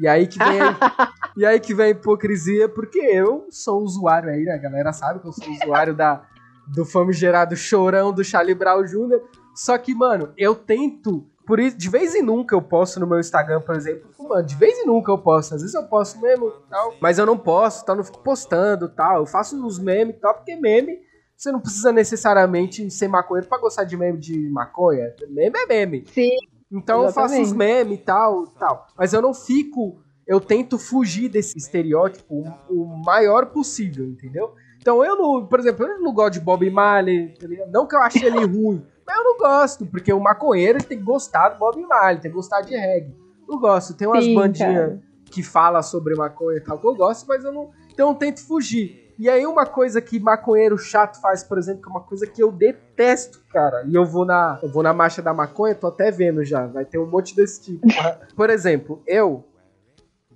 E 0.00 0.06
aí 0.06 0.26
que 0.26 0.38
vem 0.38 0.60
a, 0.60 0.76
e 1.36 1.46
aí 1.46 1.60
que 1.60 1.74
vem 1.74 1.86
a 1.86 1.90
hipocrisia, 1.90 2.68
porque 2.68 2.98
eu 2.98 3.46
sou 3.50 3.82
usuário 3.82 4.30
aí, 4.30 4.44
né? 4.44 4.54
A 4.54 4.58
galera 4.58 4.92
sabe 4.92 5.20
que 5.20 5.26
eu 5.26 5.32
sou 5.32 5.50
usuário 5.52 5.94
da, 5.94 6.22
do 6.66 6.84
famigerado 6.84 7.56
chorão 7.56 8.12
do 8.12 8.22
Charlie 8.22 8.54
Brown 8.54 8.84
Jr. 8.84 9.20
Só 9.54 9.76
que, 9.76 9.94
mano, 9.94 10.32
eu 10.36 10.54
tento. 10.54 11.26
Por 11.46 11.58
isso, 11.58 11.76
de 11.76 11.88
vez 11.88 12.14
em 12.14 12.22
nunca 12.22 12.54
eu 12.54 12.60
posto 12.60 13.00
no 13.00 13.06
meu 13.06 13.18
Instagram, 13.18 13.60
por 13.62 13.74
exemplo. 13.74 14.08
Mano, 14.18 14.44
de 14.44 14.54
vez 14.54 14.78
em 14.78 14.86
nunca 14.86 15.10
eu 15.10 15.18
posto. 15.18 15.54
Às 15.54 15.62
vezes 15.62 15.74
eu 15.74 15.84
posto 15.84 16.20
mesmo 16.20 16.50
tal. 16.68 16.94
Mas 17.00 17.18
eu 17.18 17.26
não 17.26 17.38
posto, 17.38 17.84
tal, 17.84 17.96
não 17.96 18.04
fico 18.04 18.22
postando 18.22 18.88
tal. 18.88 19.20
Eu 19.20 19.26
faço 19.26 19.56
uns 19.56 19.78
memes 19.78 20.14
e 20.14 20.18
tal, 20.18 20.34
porque 20.34 20.54
meme. 20.54 21.00
Você 21.34 21.52
não 21.52 21.60
precisa 21.60 21.92
necessariamente 21.92 22.90
ser 22.90 23.06
maconheiro 23.06 23.48
pra 23.48 23.58
gostar 23.58 23.84
de 23.84 23.96
meme 23.96 24.18
de 24.18 24.50
maconha. 24.50 25.14
Meme 25.28 25.56
é 25.56 25.66
meme. 25.66 26.04
Sim. 26.12 26.36
Então 26.70 27.04
eu 27.04 27.12
faço 27.12 27.40
os 27.40 27.52
memes 27.52 27.98
e 27.98 28.02
tal, 28.02 28.46
tal. 28.58 28.86
Mas 28.96 29.12
eu 29.12 29.22
não 29.22 29.32
fico. 29.32 30.00
Eu 30.26 30.40
tento 30.40 30.78
fugir 30.78 31.28
desse 31.28 31.56
estereótipo 31.56 32.44
o 32.68 33.02
maior 33.04 33.46
possível, 33.46 34.04
entendeu? 34.06 34.52
Então 34.78 35.04
eu 35.04 35.16
não, 35.16 35.46
por 35.46 35.58
exemplo, 35.58 35.86
eu 35.86 36.00
não 36.00 36.12
gosto 36.12 36.34
de 36.34 36.40
Bob 36.40 36.68
Marley, 36.70 37.34
tá 37.34 37.46
não 37.72 37.86
que 37.86 37.96
eu 37.96 38.00
ache 38.00 38.24
ele 38.24 38.44
ruim, 38.46 38.84
mas 39.06 39.16
eu 39.16 39.24
não 39.24 39.38
gosto, 39.38 39.86
porque 39.86 40.12
o 40.12 40.20
maconheiro 40.20 40.82
tem 40.84 40.98
que 40.98 41.04
gostar 41.04 41.50
do 41.50 41.58
Bob 41.58 41.80
Marley, 41.80 42.20
tem 42.20 42.30
que 42.30 42.36
gostar 42.36 42.60
de 42.60 42.76
reggae. 42.76 43.16
Não 43.48 43.58
gosto, 43.58 43.94
tem 43.94 44.06
umas 44.06 44.26
bandinhas 44.28 45.00
que 45.30 45.42
fala 45.42 45.82
sobre 45.82 46.14
maconha 46.14 46.58
e 46.58 46.60
tal 46.60 46.78
que 46.78 46.86
eu 46.86 46.94
gosto, 46.94 47.26
mas 47.26 47.42
eu 47.44 47.52
não. 47.52 47.70
Então 47.90 48.10
eu 48.10 48.14
tento 48.14 48.46
fugir. 48.46 49.07
E 49.18 49.28
aí 49.28 49.44
uma 49.44 49.66
coisa 49.66 50.00
que 50.00 50.20
maconheiro 50.20 50.78
chato 50.78 51.20
faz, 51.20 51.42
por 51.42 51.58
exemplo, 51.58 51.82
que 51.82 51.88
é 51.88 51.90
uma 51.90 52.02
coisa 52.02 52.24
que 52.24 52.40
eu 52.40 52.52
detesto, 52.52 53.42
cara. 53.50 53.84
E 53.84 53.94
eu 53.94 54.04
vou 54.04 54.24
na, 54.24 54.60
eu 54.62 54.68
vou 54.68 54.82
na 54.82 54.92
marcha 54.92 55.20
da 55.20 55.34
maconha, 55.34 55.74
tô 55.74 55.88
até 55.88 56.10
vendo 56.12 56.44
já, 56.44 56.66
vai 56.66 56.84
ter 56.84 56.98
um 56.98 57.06
monte 57.06 57.34
desse 57.34 57.60
tipo. 57.60 57.86
por 58.36 58.48
exemplo, 58.48 59.02
eu 59.06 59.44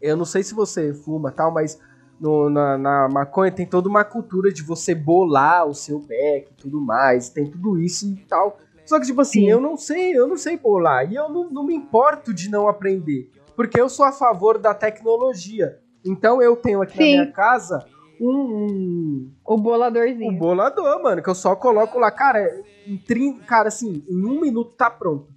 eu 0.00 0.16
não 0.16 0.24
sei 0.24 0.42
se 0.42 0.52
você 0.52 0.92
fuma 0.92 1.30
tal, 1.30 1.52
mas 1.52 1.78
no, 2.20 2.50
na, 2.50 2.76
na, 2.76 3.08
maconha 3.08 3.52
tem 3.52 3.64
toda 3.64 3.88
uma 3.88 4.04
cultura 4.04 4.52
de 4.52 4.62
você 4.62 4.96
bolar 4.96 5.64
o 5.64 5.74
seu 5.74 6.00
beck 6.00 6.50
e 6.50 6.54
tudo 6.54 6.80
mais, 6.80 7.28
tem 7.28 7.48
tudo 7.48 7.80
isso 7.80 8.06
e 8.06 8.16
tal. 8.28 8.58
Só 8.84 8.98
que, 8.98 9.06
tipo 9.06 9.20
assim, 9.20 9.42
Sim. 9.42 9.50
eu 9.50 9.60
não 9.60 9.76
sei, 9.76 10.16
eu 10.16 10.26
não 10.26 10.36
sei 10.36 10.56
bolar. 10.56 11.10
E 11.10 11.14
eu 11.14 11.28
não, 11.28 11.48
não 11.48 11.64
me 11.64 11.72
importo 11.72 12.34
de 12.34 12.50
não 12.50 12.68
aprender. 12.68 13.30
Porque 13.54 13.80
eu 13.80 13.88
sou 13.88 14.04
a 14.04 14.10
favor 14.10 14.58
da 14.58 14.74
tecnologia. 14.74 15.78
Então 16.04 16.42
eu 16.42 16.56
tenho 16.56 16.82
aqui 16.82 16.96
Sim. 16.96 17.16
na 17.16 17.22
minha 17.22 17.32
casa 17.32 17.84
um, 18.20 19.32
O 19.44 19.56
boladorzinho. 19.56 20.30
Um 20.32 20.36
bolador, 20.36 21.02
mano, 21.02 21.22
que 21.22 21.28
eu 21.28 21.34
só 21.34 21.56
coloco 21.56 21.98
lá. 21.98 22.10
Cara, 22.10 22.62
em 22.86 22.96
30, 22.96 23.44
cara, 23.44 23.68
assim, 23.68 24.04
em 24.08 24.24
um 24.24 24.40
minuto 24.40 24.76
tá 24.76 24.90
pronto. 24.90 25.28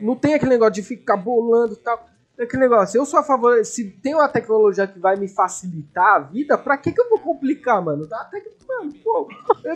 Não 0.00 0.16
tem 0.16 0.34
aquele 0.34 0.50
negócio 0.50 0.74
de 0.74 0.82
ficar 0.82 1.16
bolando 1.16 1.74
e 1.74 1.76
tal. 1.76 2.06
É 2.36 2.42
aquele 2.42 2.62
negócio, 2.62 2.98
eu 2.98 3.06
sou 3.06 3.20
a 3.20 3.22
favor. 3.22 3.64
Se 3.64 3.90
tem 4.02 4.14
uma 4.14 4.28
tecnologia 4.28 4.86
que 4.86 4.98
vai 4.98 5.16
me 5.16 5.28
facilitar 5.28 6.16
a 6.16 6.18
vida, 6.18 6.58
pra 6.58 6.76
que, 6.76 6.90
que 6.90 7.00
eu 7.00 7.08
vou 7.08 7.20
complicar, 7.20 7.82
mano? 7.82 8.06
Até 8.12 8.40
que, 8.40 8.50
mano, 8.66 8.92
pô, 9.04 9.28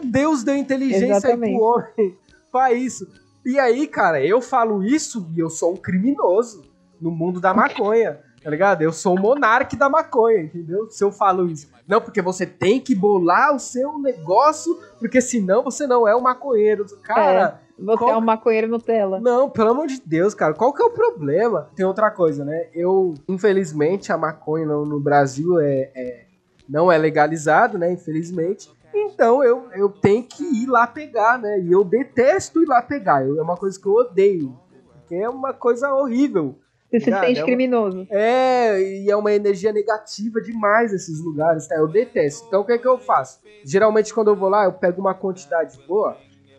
Deus 0.05 0.43
deu 0.43 0.57
inteligência 0.57 1.31
aí 1.31 1.39
pro 1.39 1.61
homem 1.61 2.19
pra 2.51 2.73
isso. 2.73 3.07
E 3.47 3.59
aí, 3.59 3.87
cara, 3.87 4.23
eu 4.25 4.41
falo 4.41 4.83
isso 4.83 5.31
e 5.37 5.39
eu 5.39 5.49
sou 5.49 5.75
um 5.75 5.77
criminoso 5.77 6.65
no 7.01 7.11
mundo 7.11 7.41
da 7.41 7.55
maconha 7.55 8.21
tá 8.43 8.51
ligado? 8.51 8.83
Eu 8.83 8.93
sou 8.93 9.17
o 9.17 9.21
monarca 9.21 9.77
da 9.77 9.89
maconha, 9.89 10.43
entendeu? 10.43 10.89
Se 10.91 11.03
eu 11.03 11.11
falo 11.11 11.47
isso. 11.47 11.69
Não, 11.87 12.01
porque 12.01 12.21
você 12.21 12.47
tem 12.47 12.81
que 12.81 12.95
bolar 12.95 13.55
o 13.55 13.59
seu 13.59 13.99
negócio, 13.99 14.79
porque 14.99 15.21
senão 15.21 15.63
você 15.63 15.87
não 15.87 16.07
é 16.07 16.15
um 16.15 16.21
maconheiro. 16.21 16.85
Cara. 17.03 17.61
É, 17.65 17.83
você 17.83 17.99
qual... 17.99 18.11
é 18.11 18.17
um 18.17 18.21
maconheiro 18.21 18.69
Nutella. 18.69 19.21
Não, 19.21 19.49
pelo 19.49 19.71
amor 19.71 19.87
de 19.87 20.01
Deus, 20.05 20.35
cara. 20.35 20.53
Qual 20.55 20.73
que 20.73 20.83
é 20.83 20.85
o 20.85 20.91
problema? 20.91 21.71
Tem 21.75 21.87
outra 21.87 22.11
coisa, 22.11 22.45
né? 22.45 22.69
Eu, 22.75 23.15
infelizmente, 23.29 24.13
a 24.13 24.19
maconha 24.19 24.67
no, 24.67 24.85
no 24.85 25.01
Brasil 25.01 25.61
é, 25.61 25.91
é, 25.95 26.25
não 26.69 26.91
é 26.91 26.99
legalizado, 26.99 27.79
né? 27.79 27.91
Infelizmente. 27.93 28.71
Então 28.93 29.45
eu, 29.45 29.69
eu 29.75 29.89
tenho 29.89 30.23
que 30.23 30.43
ir 30.43 30.67
lá 30.67 30.87
pegar, 30.87 31.39
né? 31.39 31.61
E 31.61 31.73
eu 31.73 31.85
detesto 31.85 32.63
ir 32.63 32.67
lá 32.67 32.83
pegar. 32.83 33.27
Eu, 33.27 33.39
é 33.39 33.43
uma 33.43 33.57
coisa 33.57 33.81
que 33.81 33.87
eu 33.87 33.95
odeio. 33.95 34.59
Porque 35.01 35.15
é 35.15 35.29
uma 35.29 35.53
coisa 35.53 35.93
horrível. 35.95 36.57
Você 36.91 37.01
se 37.01 37.11
sente 37.11 37.41
é 37.41 37.45
criminoso. 37.45 38.07
É, 38.11 38.81
e 38.81 39.11
é 39.11 39.17
uma 39.17 39.33
energia 39.33 39.73
negativa 39.73 40.41
demais 40.41 40.93
esses 40.93 41.21
lugares, 41.21 41.67
tá? 41.67 41.77
Eu 41.77 41.87
detesto. 41.87 42.47
Então 42.49 42.63
o 42.63 42.65
que 42.65 42.73
é 42.73 42.79
que 42.79 42.89
eu 42.89 42.99
faço? 42.99 43.41
Geralmente 43.63 44.13
quando 44.15 44.29
eu 44.29 44.37
vou 44.37 44.49
lá, 44.49 44.65
eu 44.65 44.73
pego 44.73 45.01
uma 45.01 45.15
quantidade 45.15 45.79
boa. 45.87 46.17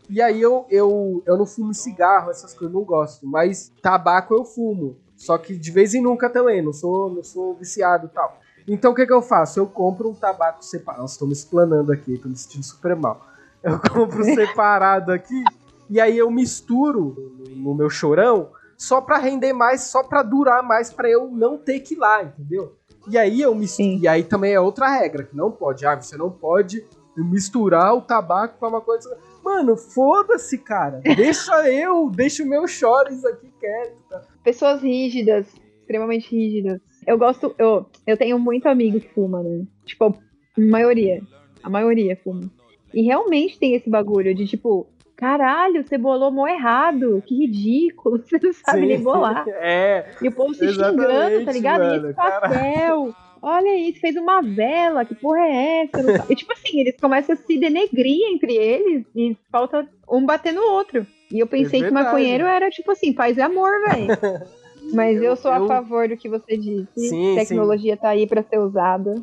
E 0.07 0.21
aí 0.21 0.41
eu, 0.41 0.65
eu, 0.69 1.23
eu 1.25 1.37
não 1.37 1.45
fumo 1.45 1.73
cigarro, 1.73 2.29
essas 2.29 2.53
coisas, 2.53 2.73
eu 2.73 2.79
não 2.79 2.85
gosto. 2.85 3.25
Mas 3.25 3.71
tabaco 3.81 4.33
eu 4.33 4.45
fumo. 4.45 4.97
Só 5.15 5.37
que 5.37 5.55
de 5.55 5.71
vez 5.71 5.93
em 5.93 6.01
nunca 6.01 6.29
também, 6.29 6.61
não 6.61 6.73
sou, 6.73 7.13
não 7.13 7.23
sou 7.23 7.55
viciado 7.55 8.05
e 8.05 8.09
tal. 8.09 8.39
Então 8.67 8.91
o 8.91 8.95
que, 8.95 9.01
é 9.01 9.05
que 9.05 9.13
eu 9.13 9.21
faço? 9.21 9.59
Eu 9.59 9.65
compro 9.65 10.09
um 10.09 10.13
tabaco 10.13 10.63
separado. 10.63 11.01
Nossa, 11.01 11.17
tô 11.17 11.25
me 11.25 11.33
explanando 11.33 11.91
aqui, 11.91 12.17
tô 12.19 12.29
me 12.29 12.35
sentindo 12.35 12.63
super 12.63 12.95
mal. 12.95 13.27
Eu 13.63 13.79
compro 13.79 14.23
separado 14.35 15.11
aqui. 15.11 15.43
e 15.89 15.99
aí 15.99 16.17
eu 16.17 16.29
misturo 16.29 17.15
no 17.55 17.73
meu 17.73 17.89
chorão 17.89 18.49
só 18.79 19.01
para 19.01 19.17
render 19.17 19.51
mais, 19.51 19.81
só 19.81 20.01
para 20.01 20.23
durar 20.23 20.63
mais, 20.63 20.91
para 20.91 21.09
eu 21.09 21.29
não 21.29 21.57
ter 21.57 21.81
que 21.81 21.95
ir 21.95 21.97
lá, 21.97 22.23
entendeu? 22.23 22.77
E 23.09 23.17
aí 23.17 23.41
eu 23.41 23.53
misturo, 23.53 23.99
e 24.01 24.07
aí 24.07 24.23
também 24.23 24.53
é 24.53 24.59
outra 24.59 24.87
regra 24.87 25.23
que 25.23 25.35
não 25.35 25.51
pode, 25.51 25.85
ah, 25.85 25.99
você 25.99 26.15
não 26.15 26.31
pode 26.31 26.85
misturar 27.17 27.93
o 27.93 28.01
tabaco 28.01 28.57
com 28.57 28.67
uma 28.67 28.79
coisa. 28.79 29.17
Mano, 29.43 29.75
foda-se, 29.75 30.57
cara. 30.57 31.01
Deixa 31.15 31.69
eu, 31.69 32.09
deixa 32.09 32.43
o 32.43 32.47
meu 32.47 32.65
chores 32.67 33.25
aqui 33.25 33.51
quieto. 33.59 33.97
Tá? 34.09 34.21
Pessoas 34.43 34.81
rígidas, 34.81 35.47
extremamente 35.81 36.33
rígidas. 36.33 36.79
Eu 37.05 37.17
gosto, 37.17 37.53
eu, 37.57 37.85
eu 38.07 38.15
tenho 38.15 38.39
muito 38.39 38.67
amigo 38.67 38.99
que 39.01 39.13
fuma, 39.13 39.43
né? 39.43 39.65
Tipo, 39.85 40.05
a 40.05 40.61
maioria, 40.61 41.21
a 41.61 41.69
maioria 41.69 42.17
fuma. 42.23 42.49
E 42.93 43.01
realmente 43.01 43.59
tem 43.59 43.75
esse 43.75 43.89
bagulho 43.89 44.33
de 44.33 44.47
tipo, 44.47 44.87
caralho, 45.19 45.85
você 45.85 45.97
bolou 45.97 46.31
mó 46.31 46.47
errado, 46.47 47.21
que 47.25 47.35
ridículo, 47.35 48.17
você 48.23 48.39
não 48.41 48.53
sabe 48.53 48.79
Sim, 48.79 48.87
nem 48.87 49.03
bolar. 49.03 49.45
É. 49.59 50.05
E 50.21 50.29
o 50.29 50.31
povo 50.31 50.53
se 50.53 50.71
xingando, 50.71 51.45
tá 51.45 51.51
ligado? 51.51 51.81
Mano, 51.81 51.93
e 51.93 52.09
esse 52.09 52.15
papel. 52.15 53.15
Olha 53.41 53.77
isso, 53.77 53.99
fez 54.01 54.15
uma 54.17 54.41
vela, 54.41 55.05
que 55.05 55.15
porra 55.15 55.39
é 55.39 55.83
essa? 55.83 56.25
e 56.29 56.35
tipo 56.35 56.51
assim, 56.51 56.79
eles 56.79 56.95
começam 56.99 57.33
a 57.33 57.37
se 57.37 57.57
denegrir 57.57 58.19
entre 58.33 58.53
eles 58.53 59.05
e 59.15 59.35
falta 59.49 59.87
um 60.09 60.25
bater 60.25 60.53
no 60.53 60.61
outro. 60.61 61.05
E 61.31 61.39
eu 61.39 61.47
pensei 61.47 61.81
é 61.81 61.87
que 61.87 61.91
maconheiro 61.91 62.45
era 62.45 62.69
tipo 62.69 62.91
assim, 62.91 63.13
paz 63.13 63.37
e 63.37 63.41
amor, 63.41 63.71
velho. 63.87 64.07
Mas 64.93 65.17
eu, 65.17 65.23
eu, 65.23 65.35
sou 65.35 65.51
a 65.51 65.65
favor 65.67 66.07
do 66.09 66.17
que 66.17 66.27
você 66.27 66.57
disse. 66.57 67.09
Sim, 67.09 67.35
Tecnologia 67.35 67.95
sim. 67.95 68.01
tá 68.01 68.09
aí 68.09 68.27
para 68.27 68.43
ser 68.43 68.57
usada. 68.57 69.15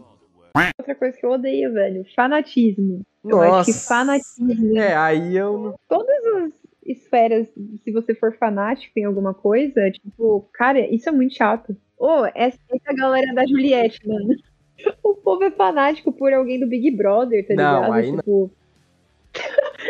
Outra 0.78 0.94
coisa 0.94 1.16
que 1.16 1.26
eu 1.26 1.32
odeio, 1.32 1.72
velho, 1.72 2.04
fanatismo. 2.14 3.02
Eu 3.28 3.38
Nossa. 3.38 3.70
acho 3.70 3.72
que 3.72 3.86
fanatismo. 3.86 4.78
É, 4.78 4.94
aí 4.96 5.36
eu. 5.36 5.74
Todas 5.88 6.24
as 6.36 6.52
esferas, 6.84 7.48
se 7.82 7.92
você 7.92 8.14
for 8.14 8.36
fanático 8.36 8.98
em 8.98 9.04
alguma 9.04 9.34
coisa, 9.34 9.90
tipo, 9.90 10.48
cara, 10.52 10.80
isso 10.80 11.08
é 11.08 11.12
muito 11.12 11.34
chato. 11.34 11.76
Ô, 11.98 12.22
oh, 12.22 12.26
essa, 12.34 12.58
essa 12.70 12.92
galera 12.94 13.34
da 13.34 13.46
Juliette, 13.46 14.06
mano. 14.06 14.28
O 15.02 15.14
povo 15.14 15.42
é 15.42 15.50
fanático 15.50 16.12
por 16.12 16.34
alguém 16.34 16.60
do 16.60 16.66
Big 16.66 16.90
Brother, 16.90 17.46
tá 17.48 17.54
não, 17.54 17.76
ligado? 17.76 17.92
Aí 17.94 18.14
tipo. 18.14 18.50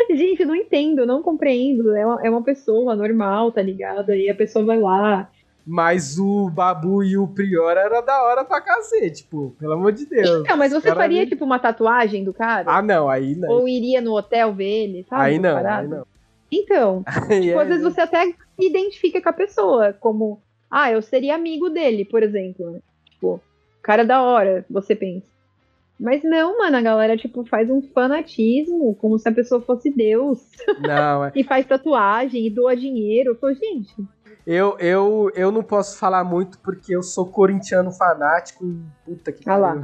Não. 0.09 0.15
Gente, 0.17 0.41
eu 0.41 0.47
não 0.47 0.55
entendo, 0.55 1.05
não 1.05 1.21
compreendo. 1.21 1.93
É 1.93 2.05
uma, 2.05 2.25
é 2.25 2.29
uma 2.29 2.41
pessoa 2.41 2.95
normal, 2.95 3.51
tá 3.51 3.61
ligado? 3.61 4.11
Aí 4.11 4.29
a 4.29 4.35
pessoa 4.35 4.63
vai 4.63 4.79
lá, 4.79 5.29
mas 5.67 6.17
o 6.17 6.49
Babu 6.49 7.03
e 7.03 7.17
o 7.17 7.27
Prior 7.27 7.75
era 7.75 7.99
da 7.99 8.23
hora 8.23 8.45
pra 8.45 8.61
cacete, 8.61 9.23
tipo, 9.23 9.53
pelo 9.59 9.73
amor 9.73 9.91
de 9.91 10.05
Deus. 10.05 10.47
Não, 10.47 10.55
mas 10.55 10.71
você 10.71 10.95
faria, 10.95 11.27
tipo, 11.27 11.43
uma 11.43 11.59
tatuagem 11.59 12.23
do 12.23 12.33
cara? 12.33 12.71
Ah, 12.71 12.81
não, 12.81 13.09
aí 13.09 13.35
não. 13.35 13.49
Ou 13.49 13.67
iria 13.67 13.99
no 13.99 14.15
hotel 14.15 14.53
ver 14.53 14.83
ele, 14.83 15.05
sabe? 15.09 15.23
Aí 15.23 15.37
não, 15.37 15.57
aí 15.57 15.87
não. 15.87 16.07
Então, 16.49 17.03
tipo, 17.27 17.59
é, 17.59 17.61
às 17.61 17.67
vezes 17.67 17.83
você 17.83 17.99
até 17.99 18.33
identifica 18.57 19.21
com 19.21 19.27
a 19.27 19.33
pessoa, 19.33 19.91
como, 19.91 20.41
ah, 20.71 20.89
eu 20.89 21.01
seria 21.01 21.35
amigo 21.35 21.69
dele, 21.69 22.05
por 22.05 22.23
exemplo. 22.23 22.71
Né? 22.71 22.79
Tipo, 23.09 23.41
cara 23.81 24.05
da 24.05 24.21
hora, 24.21 24.65
você 24.69 24.95
pensa. 24.95 25.27
Mas 25.99 26.23
não, 26.23 26.59
mano, 26.59 26.77
a 26.77 26.81
galera, 26.81 27.17
tipo, 27.17 27.43
faz 27.43 27.69
um 27.69 27.81
fanatismo, 27.81 28.95
como 28.95 29.17
se 29.17 29.27
a 29.27 29.31
pessoa 29.31 29.59
fosse 29.59 29.89
Deus. 29.89 30.39
Não, 30.79 31.25
é... 31.25 31.31
e 31.35 31.43
faz 31.43 31.65
tatuagem 31.65 32.45
e 32.45 32.49
doa 32.49 32.75
dinheiro. 32.75 33.31
Eu 33.31 33.35
tô, 33.35 33.51
gente, 33.53 33.93
eu, 34.49 34.77
eu, 34.79 35.29
eu 35.35 35.51
não 35.51 35.61
posso 35.61 35.97
falar 35.97 36.23
muito 36.23 36.57
porque 36.59 36.95
eu 36.95 37.03
sou 37.03 37.25
corintiano 37.25 37.91
fanático 37.91 38.65
e 38.65 38.81
puta 39.03 39.29
que 39.29 39.47
ah 39.49 39.57
lá. 39.57 39.75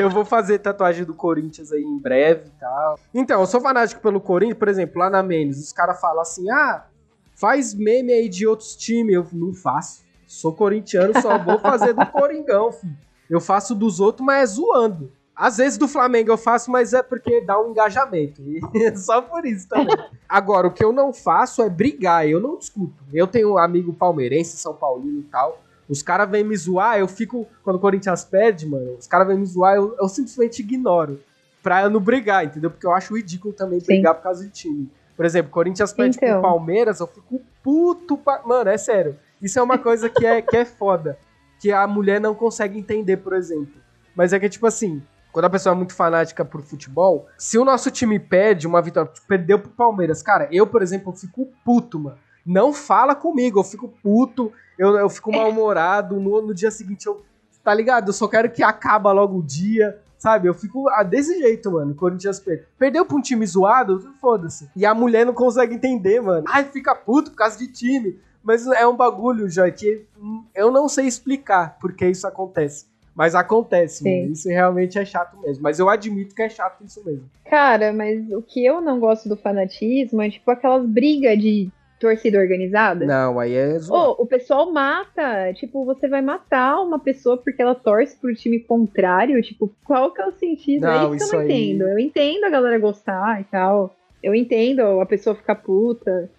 Eu 0.00 0.08
vou 0.08 0.24
fazer 0.24 0.60
tatuagem 0.60 1.04
do 1.04 1.12
Corinthians 1.12 1.72
aí 1.72 1.82
em 1.82 1.98
breve 1.98 2.46
e 2.46 2.60
tal. 2.60 2.96
Então, 3.12 3.40
eu 3.40 3.46
sou 3.48 3.60
fanático 3.60 4.00
pelo 4.00 4.20
Corinthians, 4.20 4.58
por 4.58 4.68
exemplo, 4.68 5.00
lá 5.00 5.10
na 5.10 5.24
Menes, 5.24 5.58
os 5.58 5.72
caras 5.72 6.00
falam 6.00 6.20
assim: 6.20 6.48
ah, 6.52 6.86
faz 7.34 7.74
meme 7.74 8.12
aí 8.12 8.28
de 8.28 8.46
outros 8.46 8.76
times. 8.76 9.12
Eu 9.12 9.26
não 9.32 9.52
faço. 9.52 10.04
Sou 10.24 10.52
corintiano, 10.52 11.20
só 11.20 11.36
vou 11.36 11.58
fazer 11.58 11.92
do 11.92 12.06
Coringão, 12.12 12.70
filho. 12.70 12.96
Eu 13.28 13.40
faço 13.40 13.74
dos 13.74 13.98
outros, 13.98 14.24
mas 14.24 14.50
é 14.50 14.54
zoando. 14.54 15.10
Às 15.40 15.56
vezes 15.56 15.78
do 15.78 15.88
Flamengo 15.88 16.30
eu 16.30 16.36
faço, 16.36 16.70
mas 16.70 16.92
é 16.92 17.02
porque 17.02 17.40
dá 17.40 17.58
um 17.58 17.70
engajamento. 17.70 18.42
E 18.42 18.60
só 18.94 19.22
por 19.22 19.46
isso 19.46 19.66
também. 19.66 19.96
Agora, 20.28 20.66
o 20.66 20.70
que 20.70 20.84
eu 20.84 20.92
não 20.92 21.14
faço 21.14 21.62
é 21.62 21.70
brigar, 21.70 22.28
eu 22.28 22.38
não 22.38 22.58
discuto. 22.58 22.92
Eu 23.10 23.26
tenho 23.26 23.54
um 23.54 23.56
amigo 23.56 23.90
palmeirense, 23.94 24.58
São 24.58 24.74
Paulino 24.74 25.20
e 25.20 25.22
tal. 25.22 25.58
Os 25.88 26.02
caras 26.02 26.28
vêm 26.28 26.44
me 26.44 26.54
zoar, 26.54 26.98
eu 26.98 27.08
fico. 27.08 27.48
Quando 27.64 27.76
o 27.76 27.78
Corinthians 27.78 28.22
perde, 28.22 28.68
mano, 28.68 28.96
os 28.98 29.06
caras 29.06 29.26
vêm 29.26 29.38
me 29.38 29.46
zoar, 29.46 29.76
eu, 29.76 29.96
eu, 29.98 30.08
simplesmente 30.10 30.60
ignoro. 30.60 31.18
Pra 31.62 31.84
eu 31.84 31.88
não 31.88 32.00
brigar, 32.00 32.44
entendeu? 32.44 32.70
Porque 32.70 32.86
eu 32.86 32.92
acho 32.92 33.16
ridículo 33.16 33.54
também 33.54 33.80
Sim. 33.80 33.86
brigar 33.86 34.14
por 34.16 34.22
causa 34.22 34.44
de 34.44 34.50
time. 34.50 34.90
Por 35.16 35.24
exemplo, 35.24 35.50
Corinthians 35.50 35.90
perde 35.94 36.18
então. 36.18 36.32
pro 36.32 36.50
Palmeiras, 36.50 37.00
eu 37.00 37.06
fico 37.06 37.40
puto. 37.62 38.18
Pa... 38.18 38.42
Mano, 38.44 38.68
é 38.68 38.76
sério. 38.76 39.18
Isso 39.40 39.58
é 39.58 39.62
uma 39.62 39.78
coisa 39.78 40.10
que 40.10 40.26
é, 40.26 40.42
que 40.42 40.58
é 40.58 40.66
foda. 40.66 41.18
Que 41.58 41.72
a 41.72 41.86
mulher 41.86 42.20
não 42.20 42.34
consegue 42.34 42.78
entender, 42.78 43.16
por 43.16 43.32
exemplo. 43.32 43.80
Mas 44.14 44.34
é 44.34 44.38
que, 44.38 44.50
tipo 44.50 44.66
assim, 44.66 45.02
quando 45.32 45.44
a 45.44 45.50
pessoa 45.50 45.74
é 45.74 45.76
muito 45.76 45.94
fanática 45.94 46.44
por 46.44 46.62
futebol, 46.62 47.26
se 47.38 47.58
o 47.58 47.64
nosso 47.64 47.90
time 47.90 48.18
perde 48.18 48.66
uma 48.66 48.82
vitória, 48.82 49.10
perdeu 49.28 49.58
pro 49.58 49.70
Palmeiras, 49.70 50.22
cara, 50.22 50.48
eu, 50.50 50.66
por 50.66 50.82
exemplo, 50.82 51.12
fico 51.12 51.48
puto, 51.64 51.98
mano. 51.98 52.18
Não 52.44 52.72
fala 52.72 53.14
comigo, 53.14 53.60
eu 53.60 53.64
fico 53.64 53.88
puto, 54.02 54.52
eu, 54.78 54.96
eu 54.96 55.10
fico 55.10 55.30
mal-humorado. 55.30 56.18
No, 56.18 56.40
no 56.40 56.54
dia 56.54 56.70
seguinte, 56.70 57.06
eu. 57.06 57.22
Tá 57.62 57.74
ligado? 57.74 58.08
Eu 58.08 58.12
só 58.14 58.26
quero 58.26 58.50
que 58.50 58.62
acaba 58.62 59.12
logo 59.12 59.38
o 59.38 59.42
dia. 59.42 60.00
Sabe? 60.16 60.48
Eu 60.48 60.54
fico 60.54 60.88
ah, 60.90 61.02
desse 61.02 61.38
jeito, 61.38 61.70
mano. 61.70 61.94
Corinthians 61.94 62.40
perde. 62.40 62.66
Perdeu 62.78 63.06
pra 63.06 63.16
um 63.16 63.22
time 63.22 63.46
zoado, 63.46 64.12
foda-se. 64.20 64.70
E 64.76 64.84
a 64.84 64.94
mulher 64.94 65.24
não 65.24 65.32
consegue 65.32 65.74
entender, 65.74 66.20
mano. 66.20 66.44
Ai, 66.48 66.64
fica 66.64 66.94
puto 66.94 67.30
por 67.30 67.38
causa 67.38 67.58
de 67.58 67.68
time. 67.68 68.18
Mas 68.42 68.66
é 68.66 68.86
um 68.86 68.96
bagulho, 68.96 69.48
já 69.48 69.70
que 69.70 70.06
eu 70.54 70.70
não 70.70 70.88
sei 70.88 71.06
explicar 71.06 71.78
porque 71.78 72.06
isso 72.06 72.26
acontece. 72.26 72.86
Mas 73.14 73.34
acontece, 73.34 74.08
isso 74.30 74.48
realmente 74.48 74.98
é 74.98 75.04
chato 75.04 75.38
mesmo. 75.40 75.62
Mas 75.62 75.78
eu 75.78 75.88
admito 75.88 76.34
que 76.34 76.42
é 76.42 76.48
chato 76.48 76.82
isso 76.84 77.04
mesmo. 77.04 77.28
Cara, 77.44 77.92
mas 77.92 78.30
o 78.30 78.40
que 78.40 78.64
eu 78.64 78.80
não 78.80 79.00
gosto 79.00 79.28
do 79.28 79.36
fanatismo 79.36 80.22
é 80.22 80.30
tipo 80.30 80.50
aquelas 80.50 80.86
brigas 80.86 81.38
de 81.38 81.68
torcida 82.00 82.38
organizada. 82.38 83.04
Não, 83.04 83.38
aí 83.38 83.52
é 83.54 83.78
zoado. 83.78 84.16
Oh, 84.18 84.22
o 84.22 84.26
pessoal 84.26 84.72
mata. 84.72 85.52
Tipo, 85.52 85.84
você 85.84 86.08
vai 86.08 86.22
matar 86.22 86.80
uma 86.80 86.98
pessoa 86.98 87.36
porque 87.36 87.60
ela 87.60 87.74
torce 87.74 88.16
pro 88.16 88.34
time 88.34 88.58
contrário. 88.58 89.40
Tipo, 89.42 89.70
qual 89.84 90.12
que 90.12 90.22
é 90.22 90.26
o 90.26 90.32
sentido? 90.32 90.82
Não, 90.82 91.12
é 91.12 91.16
isso 91.16 91.28
que 91.28 91.36
eu 91.36 91.40
não 91.40 91.46
aí... 91.46 91.70
entendo. 91.70 91.88
Eu 91.88 91.98
entendo 91.98 92.44
a 92.44 92.50
galera 92.50 92.78
gostar 92.78 93.40
e 93.40 93.44
tal. 93.44 93.94
Eu 94.22 94.34
entendo 94.34 94.80
a 95.00 95.06
pessoa 95.06 95.36
ficar 95.36 95.56
puta. 95.56 96.30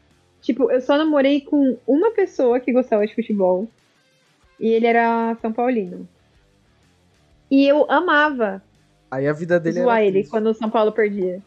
Tipo, 0.42 0.72
eu 0.72 0.82
só 0.82 0.98
namorei 0.98 1.42
com 1.42 1.78
uma 1.86 2.12
pessoa 2.12 2.60
que 2.60 2.74
gostava 2.74 3.06
de 3.06 3.14
futebol. 3.14 3.68
E 4.60 4.70
ele 4.70 4.88
era 4.88 5.36
São 5.42 5.54
Paulino. 5.54 6.08
E 7.52 7.68
eu 7.68 7.86
amava. 7.92 8.64
Aí 9.12 9.28
a 9.28 9.34
vida 9.34 9.60
dele 9.60 9.82
zoar 9.82 9.98
era 9.98 10.06
ele 10.06 10.26
quando 10.26 10.48
o 10.48 10.54
São 10.54 10.70
Paulo 10.70 10.94
perdia. 10.94 11.42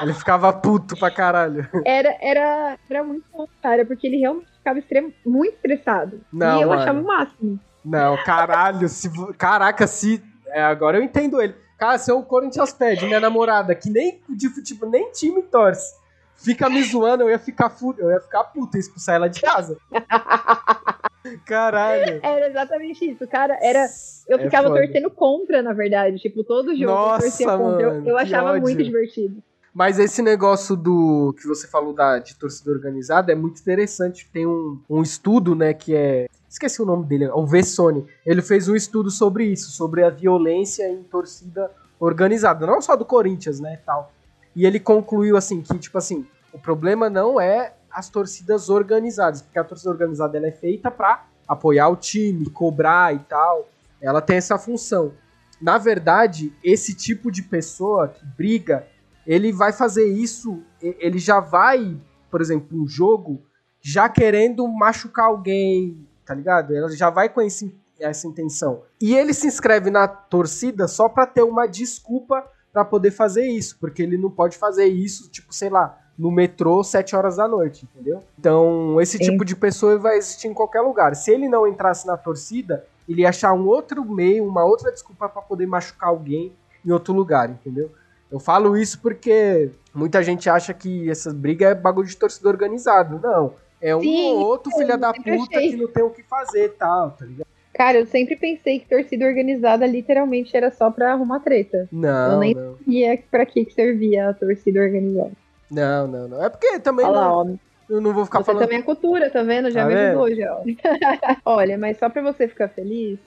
Ele 0.00 0.14
ficava 0.14 0.52
puto 0.52 0.96
pra 0.96 1.10
caralho. 1.10 1.68
Era, 1.84 2.16
era, 2.20 2.78
era 2.88 3.04
muito 3.04 3.24
bom, 3.32 3.46
cara, 3.60 3.84
porque 3.84 4.06
ele 4.06 4.18
realmente 4.18 4.48
ficava 4.56 4.78
extremo, 4.78 5.12
muito 5.26 5.54
estressado. 5.54 6.20
Não, 6.32 6.58
e 6.58 6.62
eu 6.62 6.68
mano. 6.68 6.80
achava 6.82 7.00
o 7.00 7.04
máximo. 7.04 7.60
Não, 7.84 8.16
caralho, 8.24 8.88
se, 8.88 9.10
caraca, 9.34 9.86
se. 9.86 10.22
É, 10.46 10.62
agora 10.62 10.98
eu 10.98 11.02
entendo 11.02 11.40
ele. 11.40 11.54
Cara, 11.78 11.98
se 11.98 12.12
o 12.12 12.22
Corinthians 12.22 12.72
pede 12.72 13.06
minha 13.06 13.20
namorada, 13.20 13.74
que 13.74 13.88
nem 13.88 14.20
de 14.28 14.48
futebol, 14.48 14.90
nem 14.90 15.10
time 15.12 15.42
torce, 15.42 15.94
fica 16.42 16.68
me 16.68 16.82
zoando, 16.82 17.24
eu 17.24 17.30
ia 17.30 17.38
ficar 17.38 17.70
fudido, 17.70 18.04
eu 18.04 18.10
ia 18.10 18.20
ficar 18.20 18.44
puta 18.44 18.76
e 18.76 18.80
expulsar 18.80 19.16
ela 19.16 19.28
de 19.28 19.40
casa. 19.40 19.76
Caralho. 21.44 22.20
Era 22.22 22.48
exatamente 22.48 23.04
isso, 23.04 23.26
cara. 23.26 23.58
Era. 23.60 23.86
Eu 24.26 24.38
é 24.38 24.42
ficava 24.42 24.68
foda. 24.68 24.80
torcendo 24.80 25.10
contra, 25.10 25.62
na 25.62 25.72
verdade. 25.72 26.16
Tipo, 26.18 26.42
todo 26.42 26.74
jogo 26.74 26.86
Nossa, 26.86 27.26
eu 27.26 27.30
torcia 27.30 27.46
mano, 27.46 27.62
contra. 27.64 27.82
Eu, 27.82 28.04
eu 28.04 28.18
achava 28.18 28.58
muito 28.58 28.82
divertido. 28.82 29.42
Mas 29.72 29.98
esse 29.98 30.20
negócio 30.20 30.74
do 30.74 31.34
que 31.40 31.46
você 31.46 31.68
falou 31.68 31.92
da, 31.92 32.18
de 32.18 32.34
torcida 32.36 32.70
organizada 32.70 33.30
é 33.30 33.34
muito 33.34 33.60
interessante. 33.60 34.28
Tem 34.32 34.46
um, 34.46 34.80
um 34.88 35.02
estudo, 35.02 35.54
né, 35.54 35.74
que 35.74 35.94
é. 35.94 36.26
Esqueci 36.48 36.82
o 36.82 36.86
nome 36.86 37.04
dele, 37.04 37.28
o 37.28 37.46
Vessone. 37.46 38.04
Ele 38.26 38.42
fez 38.42 38.68
um 38.68 38.74
estudo 38.74 39.08
sobre 39.08 39.44
isso, 39.44 39.70
sobre 39.70 40.02
a 40.02 40.10
violência 40.10 40.88
em 40.88 41.04
torcida 41.04 41.70
organizada. 42.00 42.66
Não 42.66 42.80
só 42.80 42.96
do 42.96 43.04
Corinthians, 43.04 43.60
né, 43.60 43.78
tal. 43.86 44.12
E 44.54 44.66
ele 44.66 44.80
concluiu 44.80 45.36
assim 45.36 45.62
que, 45.62 45.78
tipo 45.78 45.96
assim, 45.98 46.26
o 46.52 46.58
problema 46.58 47.08
não 47.08 47.40
é 47.40 47.74
as 47.90 48.08
torcidas 48.08 48.68
organizadas, 48.68 49.42
porque 49.42 49.58
a 49.58 49.64
torcida 49.64 49.90
organizada 49.90 50.36
ela 50.36 50.46
é 50.46 50.52
feita 50.52 50.90
para 50.90 51.24
apoiar 51.46 51.88
o 51.88 51.96
time, 51.96 52.48
cobrar 52.50 53.14
e 53.14 53.18
tal. 53.20 53.68
Ela 54.00 54.20
tem 54.20 54.36
essa 54.36 54.58
função. 54.58 55.12
Na 55.60 55.76
verdade, 55.76 56.52
esse 56.64 56.94
tipo 56.94 57.30
de 57.30 57.42
pessoa 57.42 58.08
que 58.08 58.24
briga, 58.24 58.86
ele 59.26 59.52
vai 59.52 59.72
fazer 59.72 60.06
isso, 60.06 60.62
ele 60.80 61.18
já 61.18 61.40
vai, 61.40 61.96
por 62.30 62.40
exemplo, 62.40 62.80
um 62.80 62.86
jogo, 62.86 63.42
já 63.80 64.08
querendo 64.08 64.66
machucar 64.68 65.26
alguém, 65.26 66.06
tá 66.24 66.34
ligado? 66.34 66.74
Ela 66.74 66.90
já 66.90 67.10
vai 67.10 67.28
com 67.28 67.42
esse, 67.42 67.74
essa 67.98 68.26
intenção. 68.26 68.82
E 69.00 69.14
ele 69.14 69.34
se 69.34 69.46
inscreve 69.46 69.90
na 69.90 70.08
torcida 70.08 70.88
só 70.88 71.08
para 71.08 71.26
ter 71.26 71.42
uma 71.42 71.66
desculpa 71.66 72.44
para 72.72 72.84
poder 72.84 73.10
fazer 73.10 73.46
isso, 73.46 73.76
porque 73.80 74.02
ele 74.02 74.16
não 74.16 74.30
pode 74.30 74.56
fazer 74.56 74.86
isso, 74.86 75.28
tipo, 75.30 75.52
sei 75.52 75.68
lá, 75.70 75.98
no 76.16 76.30
metrô 76.30 76.84
7 76.84 77.16
horas 77.16 77.36
da 77.36 77.48
noite, 77.48 77.88
entendeu? 77.90 78.22
Então, 78.38 79.00
esse 79.00 79.16
Sim. 79.18 79.24
tipo 79.24 79.44
de 79.44 79.56
pessoa 79.56 79.98
vai 79.98 80.18
existir 80.18 80.48
em 80.48 80.54
qualquer 80.54 80.80
lugar. 80.82 81.16
Se 81.16 81.30
ele 81.32 81.48
não 81.48 81.66
entrasse 81.66 82.06
na 82.06 82.16
torcida, 82.16 82.84
ele 83.08 83.22
ia 83.22 83.30
achar 83.30 83.52
um 83.52 83.66
outro 83.66 84.04
meio, 84.04 84.46
uma 84.46 84.64
outra 84.64 84.92
desculpa 84.92 85.28
para 85.28 85.42
poder 85.42 85.66
machucar 85.66 86.10
alguém 86.10 86.52
em 86.84 86.92
outro 86.92 87.12
lugar, 87.12 87.50
entendeu? 87.50 87.90
Eu 88.30 88.38
falo 88.38 88.76
isso 88.76 89.00
porque 89.00 89.70
muita 89.92 90.22
gente 90.22 90.48
acha 90.48 90.72
que 90.72 91.10
essa 91.10 91.32
briga 91.32 91.68
é 91.70 91.74
bagulho 91.74 92.06
de 92.06 92.16
torcida 92.16 92.48
organizado. 92.48 93.18
Não. 93.20 93.54
É 93.80 93.96
um 93.96 94.00
Sim, 94.00 94.34
ou 94.34 94.46
outro 94.46 94.70
filho 94.72 94.96
da 94.98 95.12
puta 95.12 95.30
achei. 95.30 95.70
que 95.70 95.76
não 95.76 95.88
tem 95.88 96.02
o 96.02 96.10
que 96.10 96.22
fazer 96.22 96.66
e 96.66 96.68
tal, 96.68 97.10
tá 97.12 97.24
ligado? 97.24 97.48
Cara, 97.80 97.96
eu 97.96 98.04
sempre 98.04 98.36
pensei 98.36 98.78
que 98.78 98.86
torcida 98.86 99.24
organizada 99.24 99.86
literalmente 99.86 100.54
era 100.54 100.70
só 100.70 100.90
pra 100.90 101.14
arrumar 101.14 101.40
treta. 101.40 101.88
Não. 101.90 102.32
Eu 102.32 102.38
nem 102.38 102.54
não. 102.54 102.76
sabia 102.76 103.18
pra 103.30 103.46
que 103.46 103.70
servia 103.70 104.28
a 104.28 104.34
torcida 104.34 104.80
organizada. 104.80 105.32
Não, 105.70 106.06
não, 106.06 106.28
não. 106.28 106.44
É 106.44 106.50
porque 106.50 106.78
também 106.80 107.06
Olha 107.06 107.18
não, 107.18 107.42
lá, 107.42 107.54
eu 107.88 107.98
não 108.02 108.12
vou 108.12 108.26
ficar 108.26 108.40
você 108.40 108.44
falando. 108.44 108.64
também 108.64 108.80
é 108.80 108.82
cultura, 108.82 109.30
tá 109.30 109.42
vendo? 109.42 109.70
Já 109.70 109.84
Tá 109.84 109.88
me 109.88 109.94
avisou, 109.94 110.34
já. 110.34 110.60
Olha, 111.42 111.78
mas 111.78 111.96
só 111.96 112.10
pra 112.10 112.20
você 112.20 112.46
ficar 112.46 112.68
feliz, 112.68 113.18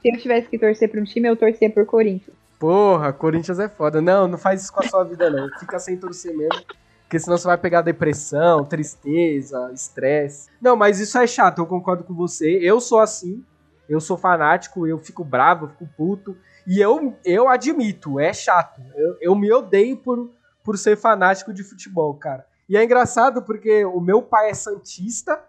se 0.00 0.08
eu 0.08 0.18
tivesse 0.18 0.48
que 0.48 0.58
torcer 0.58 0.88
pra 0.90 1.02
um 1.02 1.04
time, 1.04 1.28
eu 1.28 1.36
torcia 1.36 1.68
por 1.68 1.84
Corinthians. 1.84 2.34
Porra, 2.58 3.12
Corinthians 3.12 3.58
é 3.58 3.68
foda. 3.68 4.00
Não, 4.00 4.26
não 4.26 4.38
faz 4.38 4.62
isso 4.62 4.72
com 4.72 4.80
a 4.82 4.88
sua 4.88 5.04
vida, 5.04 5.28
não. 5.28 5.50
Fica 5.60 5.78
sem 5.78 5.98
torcer 5.98 6.34
mesmo. 6.34 6.64
Porque 7.02 7.18
senão 7.18 7.36
você 7.36 7.46
vai 7.46 7.58
pegar 7.58 7.82
depressão, 7.82 8.64
tristeza, 8.64 9.70
estresse. 9.74 10.48
Não, 10.62 10.76
mas 10.76 10.98
isso 10.98 11.18
é 11.18 11.26
chato, 11.26 11.58
eu 11.58 11.66
concordo 11.66 12.04
com 12.04 12.14
você. 12.14 12.58
Eu 12.62 12.80
sou 12.80 13.00
assim. 13.00 13.44
Eu 13.88 14.00
sou 14.00 14.16
fanático, 14.16 14.86
eu 14.86 14.98
fico 14.98 15.24
bravo, 15.24 15.66
eu 15.66 15.68
fico 15.70 15.88
puto. 15.96 16.36
E 16.66 16.80
eu, 16.80 17.14
eu 17.24 17.48
admito, 17.48 18.20
é 18.20 18.32
chato. 18.32 18.82
Eu, 18.94 19.16
eu 19.20 19.34
me 19.34 19.50
odeio 19.52 19.96
por, 19.96 20.30
por 20.62 20.76
ser 20.76 20.96
fanático 20.96 21.52
de 21.52 21.62
futebol, 21.64 22.14
cara. 22.14 22.46
E 22.68 22.76
é 22.76 22.84
engraçado 22.84 23.42
porque 23.42 23.84
o 23.86 24.00
meu 24.00 24.20
pai 24.20 24.50
é 24.50 24.54
santista 24.54 25.42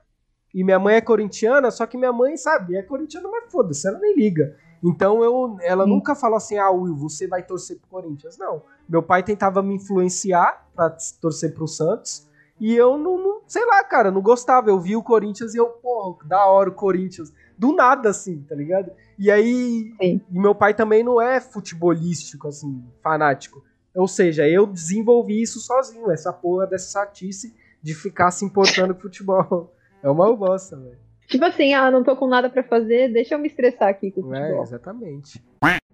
e 0.54 0.63
minha 0.63 0.80
mãe 0.80 0.95
é 0.95 1.02
corintiana, 1.02 1.69
só 1.69 1.86
que 1.86 1.97
minha 1.97 2.13
mãe, 2.13 2.38
sabe, 2.38 2.78
é 2.78 2.82
corintiana, 2.82 3.28
mas 3.30 3.52
foda-se, 3.52 3.88
ela 3.88 3.99
nem 3.99 4.15
liga. 4.15 4.56
Então 4.82 5.21
eu, 5.21 5.58
ela 5.62 5.84
Sim. 5.84 5.89
nunca 5.89 6.15
falou 6.15 6.38
assim, 6.38 6.58
ah, 6.58 6.71
Will, 6.71 6.95
você 6.95 7.28
vai 7.28 7.43
torcer 7.43 7.78
pro 7.80 7.89
Corinthians. 7.89 8.38
Não. 8.38 8.62
Meu 8.88 9.04
pai 9.04 9.21
tentava 9.21 9.62
me 9.62 9.75
influenciar 9.75 10.65
pra 10.73 10.95
torcer 11.19 11.54
pro 11.54 11.67
Santos. 11.67 12.25
E 12.60 12.73
eu 12.75 12.97
não, 12.97 13.17
não- 13.17 13.41
sei 13.45 13.65
lá, 13.65 13.84
cara, 13.84 14.10
não 14.10 14.21
gostava. 14.21 14.69
Eu 14.69 14.80
vi 14.80 14.95
o 14.95 15.04
Corinthians 15.04 15.54
e 15.54 15.58
eu, 15.58 15.67
pô, 15.67 16.17
da 16.25 16.45
hora 16.45 16.69
o 16.69 16.73
Corinthians. 16.73 17.34
Do 17.60 17.74
nada, 17.74 18.10
assim, 18.10 18.41
tá 18.48 18.56
ligado? 18.56 18.89
E 19.17 19.30
aí, 19.30 19.91
Sim. 20.02 20.22
e 20.32 20.39
meu 20.39 20.56
pai 20.56 20.74
também 20.74 21.04
não 21.04 21.22
é 21.22 21.41
futebolístico, 21.41 22.48
assim, 22.48 22.82
fanático. 23.04 23.62
Ou 23.93 24.08
seja, 24.08 24.48
eu 24.48 24.65
desenvolvi 24.65 25.41
isso 25.41 25.60
sozinho, 25.60 26.10
essa 26.10 26.32
porra 26.32 26.65
dessa 26.65 26.89
satice 26.91 27.54
de 27.84 27.93
ficar 27.93 28.32
se 28.32 28.45
importando 28.45 28.95
com 28.95 29.02
futebol. 29.02 29.74
É 30.02 30.10
uma 30.10 30.34
bosta, 30.34 30.78
velho. 30.78 30.98
Tipo 31.28 31.43
assim, 31.43 31.74
ah, 31.74 31.91
não 31.91 32.06
tô 32.06 32.15
com 32.15 32.26
nada 32.26 32.50
pra 32.50 32.63
fazer, 32.63 33.12
deixa 33.12 33.36
eu 33.36 33.39
me 33.39 33.48
estressar 33.50 33.89
aqui 33.89 34.12
com 34.12 34.22
o 34.22 34.34
É, 34.34 34.43
futebol. 34.43 34.63
exatamente. 34.63 35.43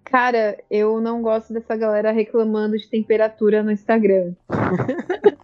Cara, 0.04 0.64
eu 0.70 1.02
não 1.02 1.24
gosto 1.24 1.52
dessa 1.52 1.76
galera 1.76 2.12
reclamando 2.12 2.78
de 2.78 2.88
temperatura 2.88 3.64
no 3.64 3.72
Instagram. 3.72 4.34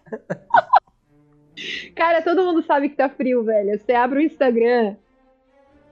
Cara, 1.94 2.22
todo 2.22 2.42
mundo 2.44 2.62
sabe 2.62 2.88
que 2.88 2.96
tá 2.96 3.08
frio, 3.08 3.44
velho. 3.44 3.78
Você 3.78 3.92
abre 3.92 4.20
o 4.20 4.22
Instagram, 4.22 4.96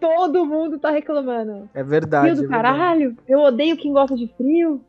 todo 0.01 0.45
mundo 0.47 0.79
tá 0.79 0.91
reclamando. 0.91 1.69
É 1.75 1.83
verdade. 1.83 2.25
Frio 2.31 2.37
do 2.37 2.45
é 2.45 2.49
verdade. 2.49 2.63
caralho, 2.79 3.17
eu 3.29 3.41
odeio 3.41 3.77
quem 3.77 3.93
gosta 3.93 4.17
de 4.17 4.27
frio. 4.37 4.81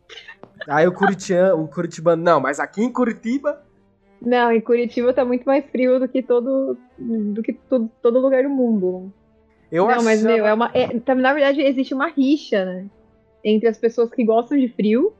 Aí 0.68 0.88
o 0.88 0.94
Curitiano, 0.94 1.64
o 1.64 1.68
Curitibano, 1.68 2.24
não, 2.24 2.40
mas 2.40 2.60
aqui 2.60 2.82
em 2.84 2.92
Curitiba, 2.92 3.62
Não, 4.22 4.52
em 4.52 4.62
Curitiba 4.62 5.12
tá 5.14 5.26
muito 5.26 5.44
mais 5.46 5.66
frio 5.72 6.00
do 6.00 6.08
que 6.08 6.22
todo, 6.22 6.78
do 6.98 7.42
que 7.42 7.54
todo, 7.54 7.90
todo 8.02 8.20
lugar 8.20 8.44
do 8.44 8.50
mundo. 8.50 9.12
eu 9.72 9.88
não, 9.88 10.04
mas 10.04 10.20
achava- 10.20 10.36
meu, 10.36 10.46
é 10.46 10.54
uma, 10.54 10.70
é- 10.74 11.00
tá- 11.00 11.16
na 11.16 11.34
verdade 11.34 11.62
existe 11.62 11.94
uma 11.94 12.08
rixa, 12.08 12.64
né? 12.66 12.86
Entre 13.44 13.68
as 13.68 13.78
pessoas 13.80 14.12
que 14.12 14.24
gostam 14.24 14.56
de 14.58 14.68
frio 14.70 15.14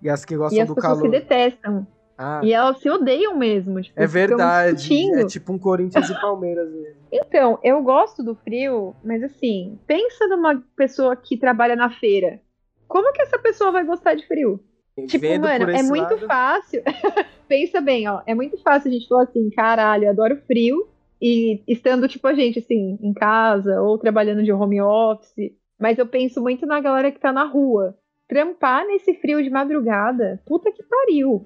E 0.00 0.08
as 0.08 0.24
que 0.24 0.32
E 0.34 0.36
gostam 0.38 0.62
as 0.62 0.68
do 0.68 0.74
pessoas 0.74 0.94
calor. 0.98 1.04
se 1.04 1.20
detestam. 1.20 1.86
Ah, 2.16 2.40
E 2.44 2.52
elas 2.52 2.78
se 2.78 2.88
odeiam 2.88 3.36
mesmo. 3.36 3.80
Tipo, 3.80 4.00
é 4.00 4.06
verdade. 4.06 5.10
É 5.14 5.26
tipo 5.26 5.52
um 5.52 5.58
Corinthians 5.58 6.08
e 6.10 6.20
Palmeiras 6.20 6.70
mesmo. 6.70 7.00
Então, 7.10 7.58
eu 7.62 7.82
gosto 7.82 8.22
do 8.22 8.34
frio, 8.34 8.94
mas 9.04 9.22
assim, 9.22 9.78
pensa 9.86 10.26
numa 10.28 10.62
pessoa 10.76 11.16
que 11.16 11.36
trabalha 11.36 11.76
na 11.76 11.90
feira. 11.90 12.40
Como 12.86 13.12
que 13.12 13.22
essa 13.22 13.38
pessoa 13.38 13.72
vai 13.72 13.84
gostar 13.84 14.14
de 14.14 14.26
frio? 14.26 14.60
Tipo, 15.06 15.20
Vendo 15.22 15.42
mano, 15.42 15.70
é 15.70 15.82
muito 15.82 16.14
lado, 16.14 16.26
fácil. 16.26 16.82
pensa 17.48 17.80
bem, 17.80 18.06
ó. 18.08 18.20
É 18.26 18.34
muito 18.34 18.58
fácil 18.58 18.90
a 18.90 18.92
gente 18.94 19.08
falar 19.08 19.22
assim, 19.24 19.48
caralho, 19.50 20.04
eu 20.04 20.10
adoro 20.10 20.36
frio. 20.46 20.88
E 21.20 21.62
estando, 21.68 22.08
tipo, 22.08 22.26
a 22.26 22.34
gente, 22.34 22.58
assim, 22.58 22.98
em 23.00 23.12
casa 23.14 23.80
ou 23.80 23.96
trabalhando 23.96 24.42
de 24.42 24.52
home 24.52 24.80
office. 24.82 25.52
Mas 25.80 25.98
eu 25.98 26.06
penso 26.06 26.40
muito 26.42 26.66
na 26.66 26.80
galera 26.80 27.10
que 27.10 27.20
tá 27.20 27.32
na 27.32 27.44
rua. 27.44 27.96
Trampar 28.32 28.86
nesse 28.86 29.12
frio 29.12 29.42
de 29.42 29.50
madrugada, 29.50 30.40
puta 30.46 30.72
que 30.72 30.82
pariu. 30.82 31.44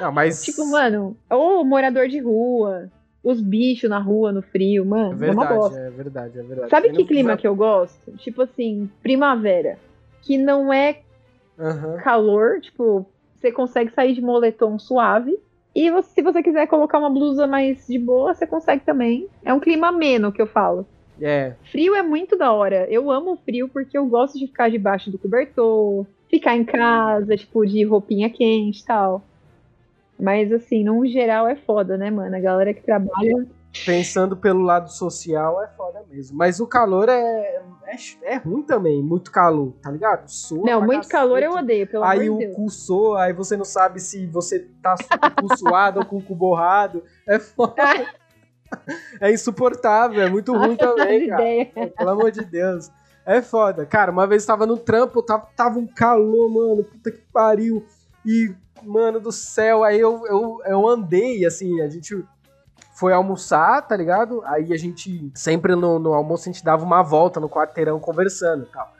Não, 0.00 0.10
mas. 0.10 0.42
Tipo, 0.42 0.66
mano, 0.66 1.16
ou 1.30 1.64
morador 1.64 2.08
de 2.08 2.18
rua, 2.18 2.90
os 3.22 3.40
bichos 3.40 3.88
na 3.88 4.00
rua, 4.00 4.32
no 4.32 4.42
frio, 4.42 4.82
é 4.82 4.86
mano, 4.86 5.24
é, 5.24 5.30
uma 5.30 5.44
bosta. 5.44 5.76
verdade, 5.78 5.86
é 5.86 6.02
verdade, 6.02 6.38
é 6.40 6.42
verdade. 6.42 6.70
Sabe 6.70 6.90
que 6.90 7.04
clima 7.04 7.36
que 7.36 7.46
eu 7.46 7.54
gosto? 7.54 8.10
Tipo 8.16 8.42
assim, 8.42 8.90
primavera. 9.00 9.78
Que 10.22 10.36
não 10.36 10.72
é 10.72 11.02
Aham. 11.56 11.98
calor, 12.02 12.60
tipo, 12.60 13.06
você 13.36 13.52
consegue 13.52 13.92
sair 13.92 14.12
de 14.12 14.20
moletom 14.20 14.76
suave. 14.76 15.38
E 15.72 15.88
você- 15.88 16.14
se 16.14 16.22
você 16.22 16.42
quiser 16.42 16.66
colocar 16.66 16.98
uma 16.98 17.10
blusa 17.10 17.46
mais 17.46 17.86
de 17.86 17.96
boa, 17.96 18.34
você 18.34 18.44
consegue 18.44 18.84
também. 18.84 19.28
É 19.44 19.54
um 19.54 19.60
clima 19.60 19.86
ameno 19.86 20.32
que 20.32 20.42
eu 20.42 20.48
falo. 20.48 20.84
É. 21.20 21.54
Frio 21.70 21.94
é 21.94 22.02
muito 22.02 22.36
da 22.36 22.52
hora. 22.52 22.86
Eu 22.90 23.10
amo 23.10 23.32
o 23.32 23.36
frio 23.36 23.68
porque 23.68 23.96
eu 23.96 24.06
gosto 24.06 24.38
de 24.38 24.46
ficar 24.46 24.70
debaixo 24.70 25.10
do 25.10 25.18
cobertor, 25.18 26.06
ficar 26.30 26.56
em 26.56 26.64
casa, 26.64 27.36
tipo, 27.36 27.66
de 27.66 27.84
roupinha 27.84 28.30
quente 28.30 28.80
e 28.80 28.84
tal. 28.84 29.22
Mas 30.18 30.52
assim, 30.52 30.82
no 30.82 31.06
geral 31.06 31.46
é 31.46 31.54
foda, 31.54 31.96
né, 31.96 32.10
mano? 32.10 32.34
A 32.34 32.40
galera 32.40 32.74
que 32.74 32.82
trabalha. 32.82 33.46
Pensando 33.84 34.36
pelo 34.36 34.62
lado 34.62 34.90
social, 34.90 35.62
é 35.62 35.68
foda 35.68 36.02
mesmo. 36.10 36.36
Mas 36.36 36.58
o 36.58 36.66
calor 36.66 37.08
é, 37.08 37.62
é, 37.86 37.96
é 38.22 38.36
ruim 38.36 38.62
também. 38.62 39.02
Muito 39.02 39.30
calor, 39.30 39.74
tá 39.82 39.90
ligado? 39.90 40.26
Soa 40.28 40.64
Não, 40.64 40.80
muito 40.80 41.02
cacete. 41.02 41.12
calor 41.12 41.42
eu 41.42 41.52
odeio, 41.52 41.86
pelo 41.86 42.02
Aí 42.02 42.26
amor 42.26 42.36
o 42.36 42.38
de 42.38 42.46
Deus. 42.46 42.56
cu 42.56 42.70
soa, 42.70 43.22
aí 43.24 43.32
você 43.32 43.56
não 43.56 43.64
sabe 43.64 44.00
se 44.00 44.26
você 44.26 44.66
tá 44.82 44.96
com 44.96 45.44
o 45.44 45.48
cu 45.48 45.58
suado 45.58 46.00
ou 46.00 46.06
com 46.06 46.16
o 46.16 46.22
cu 46.22 46.34
borrado. 46.34 47.04
É 47.28 47.38
foda. 47.38 47.74
É 49.20 49.32
insuportável, 49.32 50.22
é 50.22 50.30
muito 50.30 50.56
ruim 50.56 50.76
também, 50.76 51.28
cara. 51.28 51.90
Pelo 51.96 52.10
amor 52.10 52.30
de 52.30 52.44
Deus. 52.44 52.90
É 53.26 53.42
foda. 53.42 53.84
Cara, 53.84 54.10
uma 54.12 54.26
vez 54.26 54.42
eu 54.42 54.46
tava 54.46 54.64
no 54.64 54.76
trampo, 54.76 55.22
tava, 55.22 55.48
tava 55.56 55.78
um 55.78 55.86
calor, 55.86 56.48
mano. 56.48 56.84
Puta 56.84 57.10
que 57.10 57.22
pariu. 57.32 57.84
E, 58.24 58.54
mano 58.82 59.20
do 59.20 59.32
céu, 59.32 59.84
aí 59.84 59.98
eu, 59.98 60.24
eu, 60.26 60.60
eu 60.64 60.88
andei, 60.88 61.44
assim, 61.44 61.80
a 61.80 61.88
gente 61.88 62.24
foi 62.94 63.12
almoçar, 63.12 63.86
tá 63.86 63.96
ligado? 63.96 64.42
Aí 64.44 64.72
a 64.72 64.76
gente, 64.76 65.30
sempre 65.34 65.76
no, 65.76 65.98
no 65.98 66.14
almoço, 66.14 66.48
a 66.48 66.52
gente 66.52 66.64
dava 66.64 66.84
uma 66.84 67.02
volta 67.02 67.38
no 67.38 67.48
quarteirão 67.48 68.00
conversando 68.00 68.64
e 68.64 68.72
tal. 68.72 68.92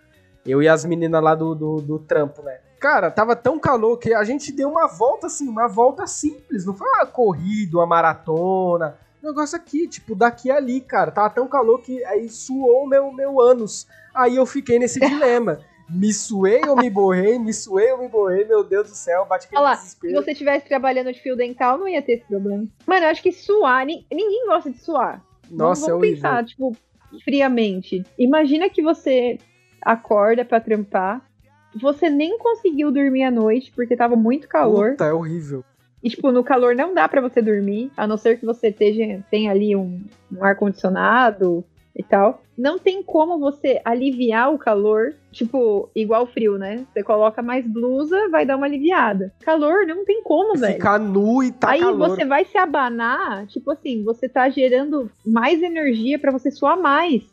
Eu 0.47 0.63
e 0.63 0.69
as 0.69 0.85
meninas 0.85 1.23
lá 1.23 1.35
do, 1.35 1.55
do, 1.55 1.77
do 1.77 1.99
trampo, 1.99 2.43
né? 2.43 2.59
Cara, 2.79 3.11
tava 3.11 3.35
tão 3.35 3.59
calor 3.59 3.99
que 3.99 4.15
a 4.15 4.23
gente 4.23 4.53
deu 4.53 4.69
uma 4.69 4.87
volta, 4.87 5.27
assim, 5.27 5.49
uma 5.49 5.67
volta 5.67 6.07
simples. 6.07 6.65
Não 6.65 6.75
foi 6.75 6.89
uma 6.89 7.07
corrida, 7.07 7.77
uma 7.77 7.87
maratona. 7.87 8.97
Negócio 9.23 9.57
aqui, 9.57 9.89
tipo, 9.89 10.15
daqui 10.15 10.51
a 10.51 10.57
ali, 10.57 10.81
cara. 10.81 11.11
Tava 11.11 11.31
tão 11.31 11.49
calor 11.49 11.81
que 11.83 12.05
aí 12.05 12.29
suou 12.29 12.87
meu, 12.89 13.13
meu 13.13 13.41
ânus. 13.41 13.87
Aí 14.15 14.37
eu 14.37 14.47
fiquei 14.47 14.79
nesse 14.79 14.99
dilema. 15.01 15.59
Me 15.91 16.13
suei 16.13 16.61
ou 16.69 16.77
me 16.77 16.91
borrei? 16.91 17.39
Me 17.39 17.53
suei 17.53 17.91
ou 17.93 17.99
me 17.99 18.09
borrei? 18.09 18.45
Meu 18.45 18.63
Deus 18.63 18.91
do 18.91 18.95
céu, 18.95 19.25
bate 19.25 19.47
aquele 19.47 19.61
Olha 19.61 19.71
lá, 19.71 19.77
se 19.77 19.83
desespero. 19.85 20.23
você 20.23 20.33
estivesse 20.33 20.67
trabalhando 20.69 21.11
de 21.13 21.19
fio 21.21 21.35
dental, 21.35 21.79
não 21.79 21.89
ia 21.89 22.03
ter 22.03 22.13
esse 22.13 22.27
problema. 22.27 22.67
Mano, 22.87 23.07
eu 23.07 23.11
acho 23.11 23.23
que 23.23 23.33
suar, 23.33 23.87
ni- 23.87 24.07
ninguém 24.13 24.47
gosta 24.47 24.71
de 24.71 24.79
suar. 24.79 25.25
Nossa, 25.51 25.87
é 25.87 25.89
vamos 25.91 26.07
pensar, 26.11 26.45
tipo, 26.45 26.77
friamente. 27.25 28.05
Imagina 28.19 28.69
que 28.69 28.83
você 28.83 29.39
acorda 29.83 30.45
pra 30.45 30.61
trampar, 30.61 31.23
você 31.81 32.11
nem 32.11 32.37
conseguiu 32.39 32.91
dormir 32.91 33.23
à 33.25 33.31
noite 33.31 33.73
porque 33.75 33.97
tava 33.97 34.15
muito 34.17 34.47
calor. 34.49 34.91
Puta, 34.91 35.05
é 35.07 35.13
horrível. 35.13 35.65
E, 36.03 36.09
tipo, 36.11 36.31
no 36.31 36.45
calor 36.45 36.75
não 36.75 36.95
dá 36.95 37.09
pra 37.09 37.21
você 37.21 37.43
dormir, 37.43 37.91
a 37.97 38.07
não 38.07 38.17
ser 38.17 38.39
que 38.39 38.47
você 38.47 38.69
esteja, 38.69 39.23
tenha 39.31 39.51
ali 39.51 39.75
um, 39.75 40.01
um 40.33 40.45
ar-condicionado 40.45 41.65
e 41.95 42.03
tal. 42.03 42.41
Não 42.57 42.79
tem 42.79 43.03
como 43.03 43.39
você 43.39 43.81
aliviar 43.85 44.53
o 44.53 44.59
calor, 44.59 45.15
tipo, 45.33 45.91
igual 45.95 46.27
frio, 46.27 46.57
né? 46.57 46.85
Você 46.93 47.03
coloca 47.03 47.43
mais 47.43 47.67
blusa, 47.67 48.29
vai 48.31 48.47
dar 48.47 48.57
uma 48.57 48.67
aliviada. 48.67 49.33
Calor 49.41 49.87
não 49.87 50.05
tem 50.05 50.23
como, 50.23 50.57
velho. 50.57 50.75
Ficar 50.75 50.99
nu 50.99 51.43
e 51.43 51.51
tá 51.53 51.71
Aí 51.71 51.81
calor. 51.81 52.09
você 52.09 52.25
vai 52.25 52.45
se 52.45 52.57
abanar, 52.57 53.47
tipo 53.47 53.71
assim, 53.71 54.05
você 54.05 54.29
tá 54.29 54.49
gerando 54.49 55.11
mais 55.27 55.63
energia 55.63 56.19
pra 56.19 56.33
você 56.33 56.51
suar 56.51 56.77
mais. 56.77 57.25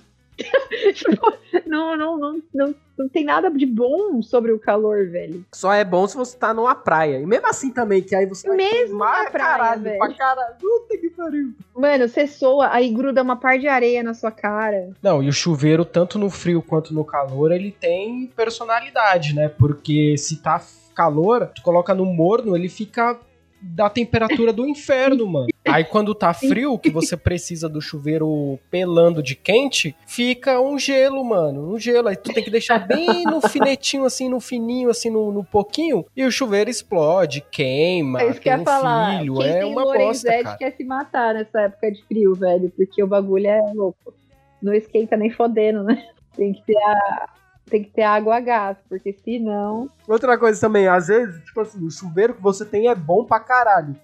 Tipo, 0.93 1.33
não, 1.65 1.95
não, 1.97 2.17
não, 2.17 2.41
não, 2.53 2.75
não 2.97 3.09
tem 3.09 3.23
nada 3.23 3.49
de 3.49 3.65
bom 3.65 4.21
sobre 4.21 4.51
o 4.51 4.59
calor, 4.59 5.07
velho. 5.07 5.45
Só 5.53 5.73
é 5.73 5.83
bom 5.83 6.07
se 6.07 6.15
você 6.15 6.37
tá 6.37 6.53
numa 6.53 6.75
praia. 6.75 7.19
E 7.19 7.25
mesmo 7.25 7.47
assim 7.47 7.71
também, 7.71 8.01
que 8.01 8.15
aí 8.15 8.25
você 8.25 8.47
vai 8.47 8.57
Mesmo 8.57 8.87
queimar 8.87 9.23
na 9.25 9.31
praia, 9.31 9.49
caralho, 9.49 9.81
velho. 9.81 9.97
pra 9.99 10.13
caralho. 10.13 10.55
Puta 10.59 10.97
que 10.97 11.09
pariu. 11.09 11.53
Mano, 11.75 12.07
você 12.07 12.27
soa, 12.27 12.69
aí 12.71 12.89
gruda 12.91 13.21
uma 13.21 13.35
par 13.35 13.57
de 13.57 13.67
areia 13.67 14.03
na 14.03 14.13
sua 14.13 14.31
cara. 14.31 14.91
Não, 15.01 15.21
e 15.23 15.29
o 15.29 15.33
chuveiro, 15.33 15.85
tanto 15.85 16.19
no 16.19 16.29
frio 16.29 16.61
quanto 16.61 16.93
no 16.93 17.03
calor, 17.05 17.51
ele 17.51 17.71
tem 17.71 18.27
personalidade, 18.35 19.33
né? 19.33 19.49
Porque 19.49 20.17
se 20.17 20.41
tá 20.41 20.61
calor, 20.95 21.51
tu 21.53 21.61
coloca 21.61 21.93
no 21.93 22.05
morno, 22.05 22.55
ele 22.55 22.69
fica 22.69 23.19
da 23.65 23.89
temperatura 23.89 24.53
do 24.53 24.67
inferno, 24.67 25.25
mano. 25.27 25.47
Aí 25.67 25.83
quando 25.83 26.13
tá 26.13 26.31
frio, 26.31 26.77
que 26.77 26.91
você 26.91 27.17
precisa 27.17 27.67
do 27.67 27.81
chuveiro 27.81 28.59
pelando 28.69 29.23
de 29.23 29.35
quente, 29.35 29.95
fica 30.05 30.61
um 30.61 30.77
gelo, 30.77 31.23
mano. 31.23 31.73
Um 31.73 31.79
gelo. 31.79 32.07
Aí 32.07 32.15
tu 32.15 32.31
tem 32.31 32.43
que 32.43 32.51
deixar 32.51 32.79
bem 32.87 33.23
no 33.23 33.41
finetinho, 33.49 34.05
assim, 34.05 34.29
no 34.29 34.39
fininho, 34.39 34.89
assim, 34.91 35.09
no, 35.09 35.31
no 35.31 35.43
pouquinho, 35.43 36.05
e 36.15 36.23
o 36.23 36.31
chuveiro 36.31 36.69
explode, 36.69 37.41
queima, 37.49 38.21
é 38.21 38.29
isso 38.29 38.39
que 38.39 38.43
tem 38.43 38.53
ia 38.53 38.61
um 38.61 38.63
falar. 38.63 39.19
filho. 39.19 39.35
Quem 39.35 39.47
é 39.49 39.59
tem 39.59 39.71
uma 39.71 39.81
bosta, 39.81 39.97
Lorenzetti 39.97 40.43
cara. 40.43 40.57
quer 40.57 40.71
se 40.71 40.83
matar 40.83 41.33
nessa 41.33 41.61
época 41.61 41.91
de 41.91 42.03
frio, 42.03 42.35
velho, 42.35 42.71
porque 42.75 43.03
o 43.03 43.07
bagulho 43.07 43.47
é 43.47 43.59
louco. 43.73 44.13
Não 44.61 44.73
esquenta 44.73 45.17
nem 45.17 45.31
fodendo, 45.31 45.83
né? 45.83 46.07
Tem 46.35 46.53
que 46.53 46.63
ter 46.63 46.77
a... 46.77 47.29
Tem 47.69 47.83
que 47.83 47.89
ter 47.89 48.03
água 48.03 48.37
a 48.37 48.39
gás, 48.39 48.77
porque 48.87 49.11
senão. 49.11 49.89
Outra 50.07 50.37
coisa 50.37 50.59
também, 50.61 50.87
às 50.87 51.07
vezes, 51.07 51.43
tipo 51.43 51.61
assim, 51.61 51.83
o 51.85 51.89
chuveiro 51.89 52.35
que 52.35 52.41
você 52.41 52.63
tem 52.63 52.89
é 52.89 52.95
bom 52.95 53.25
pra 53.25 53.39
caralho. 53.39 53.95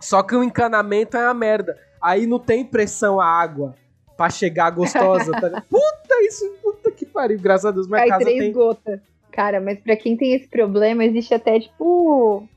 Só 0.00 0.22
que 0.22 0.34
o 0.34 0.42
encanamento 0.42 1.16
é 1.16 1.26
a 1.26 1.34
merda. 1.34 1.78
Aí 2.00 2.26
não 2.26 2.38
tem 2.38 2.64
pressão 2.64 3.20
a 3.20 3.26
água 3.26 3.74
pra 4.16 4.30
chegar 4.30 4.70
gostosa. 4.70 5.30
Tá? 5.32 5.60
Puta, 5.68 6.22
isso, 6.22 6.44
puta 6.62 6.90
que 6.90 7.04
pariu. 7.04 7.38
Graças 7.38 7.66
a 7.66 7.70
Deus, 7.70 7.86
minha 7.86 8.00
Cai 8.00 8.08
casa 8.08 8.24
três 8.24 8.38
tem. 8.38 8.52
gotas. 8.52 9.00
Cara, 9.30 9.60
mas 9.60 9.78
pra 9.78 9.94
quem 9.96 10.16
tem 10.16 10.34
esse 10.34 10.48
problema, 10.48 11.04
existe 11.04 11.34
até, 11.34 11.60
tipo, 11.60 12.48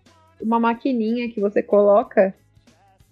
uma 0.41 0.59
maquininha 0.59 1.29
que 1.29 1.41
você 1.41 1.61
coloca 1.61 2.33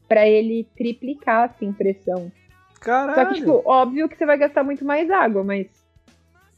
pra 0.07 0.27
ele 0.27 0.65
triplicar, 0.77 1.49
assim, 1.49 1.71
pressão. 1.73 2.31
Caralho. 2.79 3.15
Só 3.15 3.25
que, 3.25 3.33
tipo, 3.35 3.61
óbvio 3.65 4.09
que 4.09 4.17
você 4.17 4.25
vai 4.25 4.37
gastar 4.37 4.63
muito 4.63 4.83
mais 4.83 5.11
água, 5.11 5.43
mas 5.43 5.67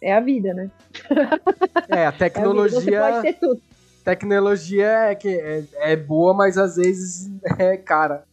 é 0.03 0.13
a 0.13 0.19
vida, 0.19 0.53
né? 0.53 0.69
é, 1.89 1.95
a 1.95 1.97
É 1.97 2.05
a 2.05 2.11
vida. 2.11 2.17
Tecnologia. 2.17 3.33
tudo. 3.39 3.61
Tecnologia 4.03 4.85
é, 4.85 5.15
que 5.15 5.29
é, 5.29 5.63
é 5.75 5.95
boa, 5.95 6.33
mas 6.33 6.57
às 6.57 6.75
vezes 6.75 7.31
é 7.57 7.77
cara. 7.77 8.25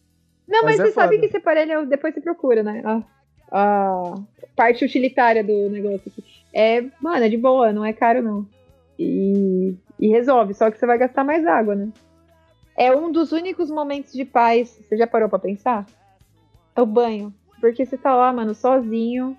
Não, 0.47 0.63
Mas 0.63 0.77
mas, 0.77 0.79
é 0.79 0.85
você 0.85 0.91
sabe 0.91 1.15
foda. 1.15 1.19
que 1.19 1.25
esse 1.27 1.37
aparelho, 1.37 1.85
depois 1.85 2.13
você 2.13 2.19
procura, 2.19 2.61
né? 2.61 2.81
A, 2.83 3.01
a 3.51 4.15
parte 4.53 4.83
utilitária 4.83 5.41
do 5.43 5.69
negócio 5.69 6.01
aqui. 6.11 6.23
É, 6.53 6.83
mano, 6.99 7.23
é 7.23 7.29
de 7.29 7.37
boa, 7.37 7.71
não 7.71 7.85
é 7.85 7.93
caro, 7.93 8.21
não. 8.21 8.45
E, 8.99 9.73
e 9.97 10.09
resolve, 10.09 10.53
só 10.53 10.69
que 10.69 10.77
você 10.77 10.85
vai 10.85 10.97
gastar 10.97 11.23
mais 11.23 11.47
água, 11.47 11.73
né? 11.73 11.87
É 12.77 12.93
um 12.93 13.11
dos 13.11 13.31
únicos 13.31 13.69
momentos 13.71 14.11
de 14.11 14.25
paz. 14.25 14.77
Você 14.81 14.97
já 14.97 15.07
parou 15.07 15.29
pra 15.29 15.39
pensar? 15.39 15.85
É 16.75 16.81
o 16.81 16.85
banho. 16.85 17.33
Porque 17.61 17.85
você 17.85 17.97
tá 17.97 18.13
lá, 18.13 18.33
mano, 18.33 18.53
sozinho. 18.53 19.37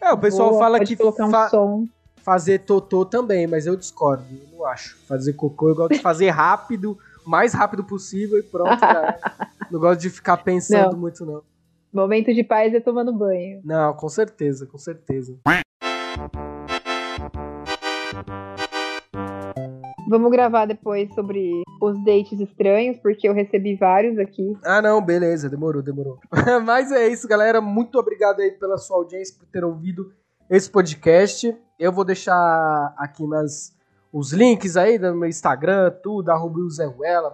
É, 0.00 0.12
o 0.12 0.18
pessoal 0.18 0.50
boa, 0.50 0.60
fala 0.60 0.80
que 0.84 0.96
um 1.02 1.30
fa- 1.30 1.48
som. 1.48 1.86
fazer 2.22 2.60
totô 2.60 3.04
também, 3.04 3.46
mas 3.46 3.66
eu 3.66 3.76
discordo. 3.76 4.24
Eu 4.30 4.58
não 4.58 4.64
acho. 4.66 4.96
Fazer 5.06 5.32
cocô 5.34 5.68
eu 5.70 5.74
gosto 5.74 5.94
de 5.94 6.00
fazer 6.00 6.30
rápido, 6.30 6.96
o 7.26 7.30
mais 7.30 7.52
rápido 7.52 7.82
possível 7.84 8.38
e 8.38 8.42
pronto. 8.42 8.84
é. 8.84 9.18
não 9.70 9.80
gosto 9.80 10.00
de 10.00 10.10
ficar 10.10 10.36
pensando 10.38 10.92
Não. 10.92 10.98
muito, 10.98 11.24
não. 11.26 11.42
Momento 11.92 12.32
de 12.34 12.44
paz 12.44 12.72
é 12.74 12.80
tomando 12.80 13.12
banho. 13.12 13.60
Não, 13.64 13.94
com 13.94 14.08
certeza, 14.08 14.66
com 14.66 14.78
certeza. 14.78 15.36
Vamos 20.08 20.30
gravar 20.30 20.64
depois 20.64 21.12
sobre 21.14 21.62
os 21.82 22.02
dates 22.02 22.40
estranhos, 22.40 22.96
porque 22.98 23.28
eu 23.28 23.34
recebi 23.34 23.76
vários 23.76 24.18
aqui. 24.18 24.56
Ah, 24.64 24.80
não, 24.80 25.04
beleza, 25.04 25.50
demorou, 25.50 25.82
demorou. 25.82 26.18
Mas 26.64 26.90
é 26.90 27.08
isso, 27.08 27.28
galera. 27.28 27.60
Muito 27.60 27.98
obrigado 27.98 28.40
aí 28.40 28.52
pela 28.52 28.78
sua 28.78 28.96
audiência, 28.96 29.36
por 29.38 29.46
ter 29.46 29.62
ouvido 29.62 30.10
esse 30.48 30.70
podcast. 30.70 31.54
Eu 31.78 31.92
vou 31.92 32.04
deixar 32.04 32.94
aqui 32.96 33.26
nas 33.26 33.76
os 34.10 34.32
links 34.32 34.78
aí 34.78 34.98
no 34.98 35.14
meu 35.14 35.28
Instagram, 35.28 35.90
tudo, 36.02 36.30
arroba 36.30 36.58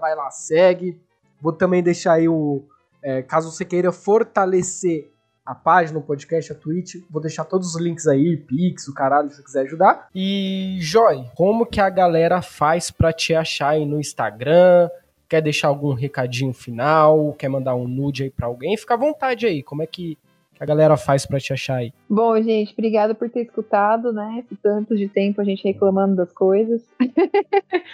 vai 0.00 0.16
lá, 0.16 0.28
segue. 0.30 1.00
Vou 1.40 1.52
também 1.52 1.82
deixar 1.82 2.14
aí 2.14 2.28
o. 2.28 2.64
É, 3.00 3.22
caso 3.22 3.52
você 3.52 3.64
queira 3.64 3.92
fortalecer 3.92 5.13
a 5.44 5.54
página, 5.54 5.98
o 5.98 6.02
podcast, 6.02 6.52
a 6.52 6.54
Twitch, 6.54 6.96
vou 7.10 7.20
deixar 7.20 7.44
todos 7.44 7.74
os 7.74 7.80
links 7.80 8.06
aí, 8.06 8.36
Pix, 8.36 8.88
o 8.88 8.94
caralho, 8.94 9.28
se 9.28 9.36
você 9.36 9.42
quiser 9.42 9.62
ajudar. 9.62 10.08
E, 10.14 10.78
Joy, 10.80 11.24
como 11.34 11.66
que 11.66 11.80
a 11.80 11.90
galera 11.90 12.40
faz 12.40 12.90
pra 12.90 13.12
te 13.12 13.34
achar 13.34 13.70
aí 13.70 13.84
no 13.84 14.00
Instagram? 14.00 14.88
Quer 15.28 15.42
deixar 15.42 15.68
algum 15.68 15.92
recadinho 15.92 16.52
final? 16.54 17.32
Quer 17.34 17.48
mandar 17.48 17.74
um 17.74 17.86
nude 17.88 18.22
aí 18.22 18.30
pra 18.30 18.46
alguém? 18.46 18.76
Fica 18.76 18.94
à 18.94 18.96
vontade 18.96 19.46
aí, 19.46 19.62
como 19.62 19.82
é 19.82 19.86
que 19.86 20.16
a 20.60 20.64
galera 20.64 20.96
faz 20.96 21.26
pra 21.26 21.40
te 21.40 21.52
achar 21.52 21.76
aí? 21.76 21.92
Bom, 22.08 22.40
gente, 22.40 22.72
obrigada 22.72 23.14
por 23.14 23.28
ter 23.28 23.42
escutado, 23.42 24.12
né? 24.12 24.42
Esse 24.44 24.56
tanto 24.62 24.96
de 24.96 25.08
tempo 25.08 25.40
a 25.40 25.44
gente 25.44 25.64
reclamando 25.64 26.14
das 26.16 26.32
coisas. 26.32 26.82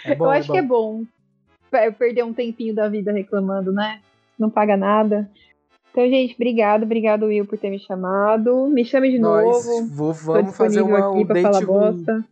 É 0.05 0.15
bom, 0.15 0.25
Eu 0.27 0.31
é 0.31 0.37
acho 0.37 0.47
bom. 0.47 0.53
que 0.53 0.59
é 0.59 0.61
bom 0.61 1.03
per- 1.69 1.93
perder 1.95 2.23
um 2.23 2.33
tempinho 2.33 2.73
da 2.75 2.87
vida 2.87 3.11
reclamando, 3.11 3.71
né? 3.73 3.99
Não 4.37 4.49
paga 4.49 4.77
nada. 4.77 5.29
Então, 5.91 6.07
gente, 6.09 6.33
obrigado, 6.35 6.83
obrigado, 6.83 7.25
Will, 7.25 7.45
por 7.45 7.57
ter 7.57 7.69
me 7.69 7.77
chamado. 7.79 8.67
Me 8.67 8.85
chame 8.85 9.11
de 9.11 9.19
Nós 9.19 9.43
novo. 9.65 9.87
vou- 9.87 10.13
vamos 10.13 10.55
fazer 10.55 10.81
uma, 10.81 10.99
aqui 11.09 11.19
um 11.19 11.25
pra 11.25 11.41
date 11.41 11.65
bosta. 11.65 12.23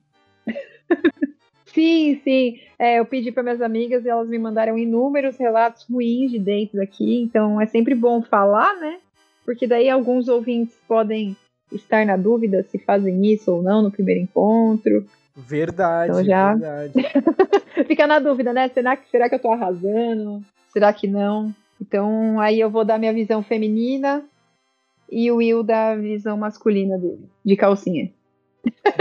sim, 1.67 2.19
sim. 2.24 2.60
É, 2.78 3.00
eu 3.00 3.06
pedi 3.06 3.32
para 3.32 3.43
minhas 3.43 3.62
amigas 3.62 4.06
e 4.06 4.10
elas 4.10 4.30
me 4.30 4.39
mandaram 4.39 4.78
inúmeros 4.78 5.38
relatos 5.38 5.86
ruins 5.89 6.32
de 6.32 6.39
dates 6.39 6.80
aqui. 6.80 7.22
Então 7.22 7.60
é 7.60 7.65
sempre 7.65 7.93
bom 7.93 8.22
falar, 8.22 8.76
né? 8.80 8.98
Porque 9.45 9.67
daí 9.67 9.89
alguns 9.89 10.28
ouvintes 10.28 10.76
podem 10.88 11.36
estar 11.72 12.06
na 12.06 12.15
dúvida 12.17 12.63
se 12.63 12.80
fazem 12.80 13.26
isso 13.32 13.52
ou 13.52 13.62
não 13.62 13.82
no 13.82 13.91
primeiro 13.91 14.22
encontro. 14.22 15.06
Verdade, 15.36 16.12
Então 16.12 16.24
já- 16.24 16.54
verdade. 16.56 16.93
Fica 17.88 18.08
na 18.08 18.19
dúvida, 18.19 18.52
né? 18.54 18.69
Será 18.69 18.95
que, 18.98 19.10
será 19.10 19.30
que 19.30 19.36
eu 19.36 19.39
tô 19.39 19.52
arrasando? 19.52 20.41
Será 20.74 20.91
que 20.93 21.08
não? 21.08 21.54
Então 21.82 22.39
aí 22.39 22.60
eu 22.60 22.70
vou 22.70 22.84
dar 22.86 23.00
minha 23.00 23.13
visão 23.13 23.42
feminina 23.42 24.26
e 25.12 25.32
o 25.32 25.38
Will 25.38 25.63
dá 25.63 25.92
a 25.92 25.96
visão 25.96 26.38
masculina 26.38 26.98
dele, 26.98 27.30
de 27.44 27.56
calcinha. 27.56 28.12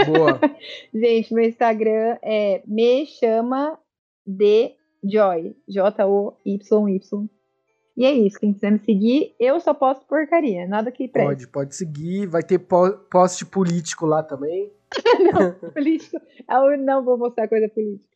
Boa. 0.07 0.39
Gente, 0.93 1.33
meu 1.33 1.43
Instagram 1.43 2.17
é 2.23 2.61
me 2.65 3.05
chama 3.05 3.77
de 4.25 4.71
Joy. 5.03 5.55
J-O-Y-Y. 5.67 7.29
E 7.97 8.05
é 8.05 8.11
isso. 8.13 8.39
Quem 8.39 8.53
quiser 8.53 8.71
me 8.71 8.79
seguir, 8.79 9.35
eu 9.39 9.59
só 9.59 9.73
posto 9.73 10.05
porcaria. 10.05 10.65
Nada 10.65 10.89
que 10.91 11.07
preste. 11.07 11.27
Pode, 11.27 11.47
pode 11.47 11.75
seguir. 11.75 12.27
Vai 12.27 12.41
ter 12.41 12.59
po- 12.59 12.97
post 13.11 13.45
político 13.47 14.05
lá 14.05 14.23
também. 14.23 14.71
Político. 15.73 16.17
Eu 16.49 16.77
não 16.77 17.03
vou 17.03 17.17
mostrar 17.17 17.47
coisa 17.47 17.67
política. 17.69 18.07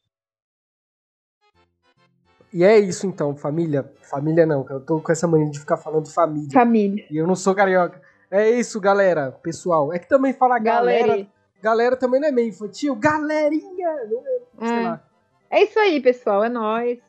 E 2.53 2.63
é 2.63 2.77
isso 2.77 3.07
então, 3.07 3.35
família. 3.35 3.91
Família 4.03 4.45
não, 4.45 4.65
eu 4.69 4.79
tô 4.79 4.99
com 5.01 5.11
essa 5.11 5.27
mania 5.27 5.49
de 5.49 5.59
ficar 5.59 5.75
falando 5.77 6.07
família. 6.07 6.49
Família. 6.51 7.05
E 7.09 7.17
eu 7.17 7.25
não 7.25 7.35
sou 7.35 7.55
carioca. 7.55 7.99
É 8.29 8.49
isso, 8.49 8.79
galera, 8.79 9.31
pessoal. 9.31 9.91
É 9.91 9.97
que 9.99 10.07
também 10.07 10.33
falar 10.33 10.59
galera. 10.59 11.07
Galera. 11.07 11.27
Galera 11.61 11.95
também 11.97 12.19
não 12.21 12.27
é 12.27 12.31
meio 12.31 12.49
infantil. 12.49 12.95
Galerinha! 12.95 13.89
Não 14.09 14.19
é, 14.19 14.67
sei 14.67 14.77
É. 14.77 14.81
lá. 14.83 15.03
É 15.49 15.63
isso 15.63 15.79
aí, 15.79 16.01
pessoal. 16.01 16.43
É 16.43 16.49
nóis. 16.49 16.99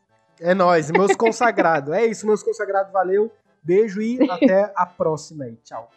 É 0.40 0.54
nóis, 0.54 0.90
meus 0.90 1.14
consagrados. 1.16 1.92
é 1.92 2.07
isso, 2.07 2.26
meus 2.26 2.42
consagrados. 2.42 2.92
Valeu. 2.92 3.30
Beijo 3.62 4.00
e 4.00 4.18
até 4.30 4.72
a 4.76 4.87
próxima 4.87 5.44
aí. 5.44 5.57
Tchau. 5.64 5.90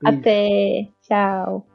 Beijo. 0.00 0.18
Até. 0.20 0.88
Tchau. 1.02 1.66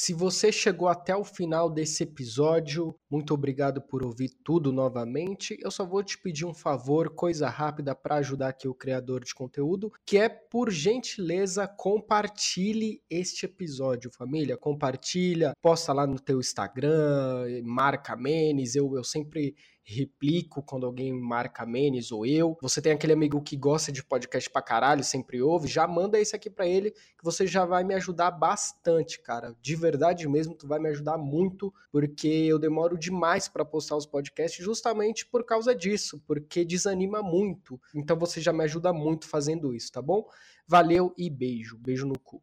Se 0.00 0.14
você 0.14 0.52
chegou 0.52 0.86
até 0.86 1.16
o 1.16 1.24
final 1.24 1.68
desse 1.68 2.04
episódio, 2.04 2.96
muito 3.10 3.32
obrigado 3.32 3.80
por 3.80 4.02
ouvir 4.02 4.30
tudo 4.44 4.72
novamente. 4.72 5.56
Eu 5.60 5.70
só 5.70 5.84
vou 5.84 6.02
te 6.02 6.18
pedir 6.18 6.44
um 6.44 6.52
favor, 6.52 7.10
coisa 7.10 7.48
rápida 7.48 7.94
para 7.94 8.16
ajudar 8.16 8.48
aqui 8.48 8.68
o 8.68 8.74
criador 8.74 9.24
de 9.24 9.34
conteúdo, 9.34 9.90
que 10.04 10.18
é 10.18 10.28
por 10.28 10.70
gentileza 10.70 11.66
compartilhe 11.66 13.02
este 13.08 13.46
episódio, 13.46 14.10
família. 14.10 14.56
Compartilha, 14.56 15.52
posta 15.62 15.92
lá 15.92 16.06
no 16.06 16.20
teu 16.20 16.38
Instagram, 16.38 17.62
marca 17.64 18.14
Menes. 18.14 18.74
Eu, 18.74 18.94
eu 18.94 19.04
sempre 19.04 19.54
replico 19.88 20.62
quando 20.62 20.84
alguém 20.84 21.12
marca 21.12 21.64
Menes 21.64 22.12
ou 22.12 22.26
eu. 22.26 22.58
Você 22.60 22.82
tem 22.82 22.92
aquele 22.92 23.14
amigo 23.14 23.40
que 23.40 23.56
gosta 23.56 23.90
de 23.90 24.04
podcast 24.04 24.50
pra 24.50 24.60
caralho, 24.60 25.02
sempre 25.02 25.40
ouve, 25.40 25.66
já 25.66 25.86
manda 25.86 26.20
esse 26.20 26.36
aqui 26.36 26.50
pra 26.50 26.66
ele 26.66 26.90
que 26.90 27.24
você 27.24 27.46
já 27.46 27.64
vai 27.64 27.82
me 27.84 27.94
ajudar 27.94 28.30
bastante, 28.30 29.20
cara. 29.22 29.56
De 29.62 29.74
verdade 29.74 30.28
mesmo, 30.28 30.54
tu 30.54 30.68
vai 30.68 30.78
me 30.78 30.90
ajudar 30.90 31.16
muito, 31.16 31.72
porque 31.90 32.28
eu 32.28 32.58
demoro 32.58 32.97
demais 32.98 33.48
pra 33.48 33.64
postar 33.64 33.96
os 33.96 34.06
podcasts 34.06 34.64
justamente 34.64 35.24
por 35.26 35.44
causa 35.44 35.74
disso, 35.74 36.22
porque 36.26 36.64
desanima 36.64 37.22
muito. 37.22 37.80
Então 37.94 38.18
você 38.18 38.40
já 38.40 38.52
me 38.52 38.64
ajuda 38.64 38.92
muito 38.92 39.28
fazendo 39.28 39.74
isso, 39.74 39.92
tá 39.92 40.02
bom? 40.02 40.28
Valeu 40.66 41.14
e 41.16 41.30
beijo. 41.30 41.78
Beijo 41.78 42.06
no 42.06 42.18
cu. 42.18 42.42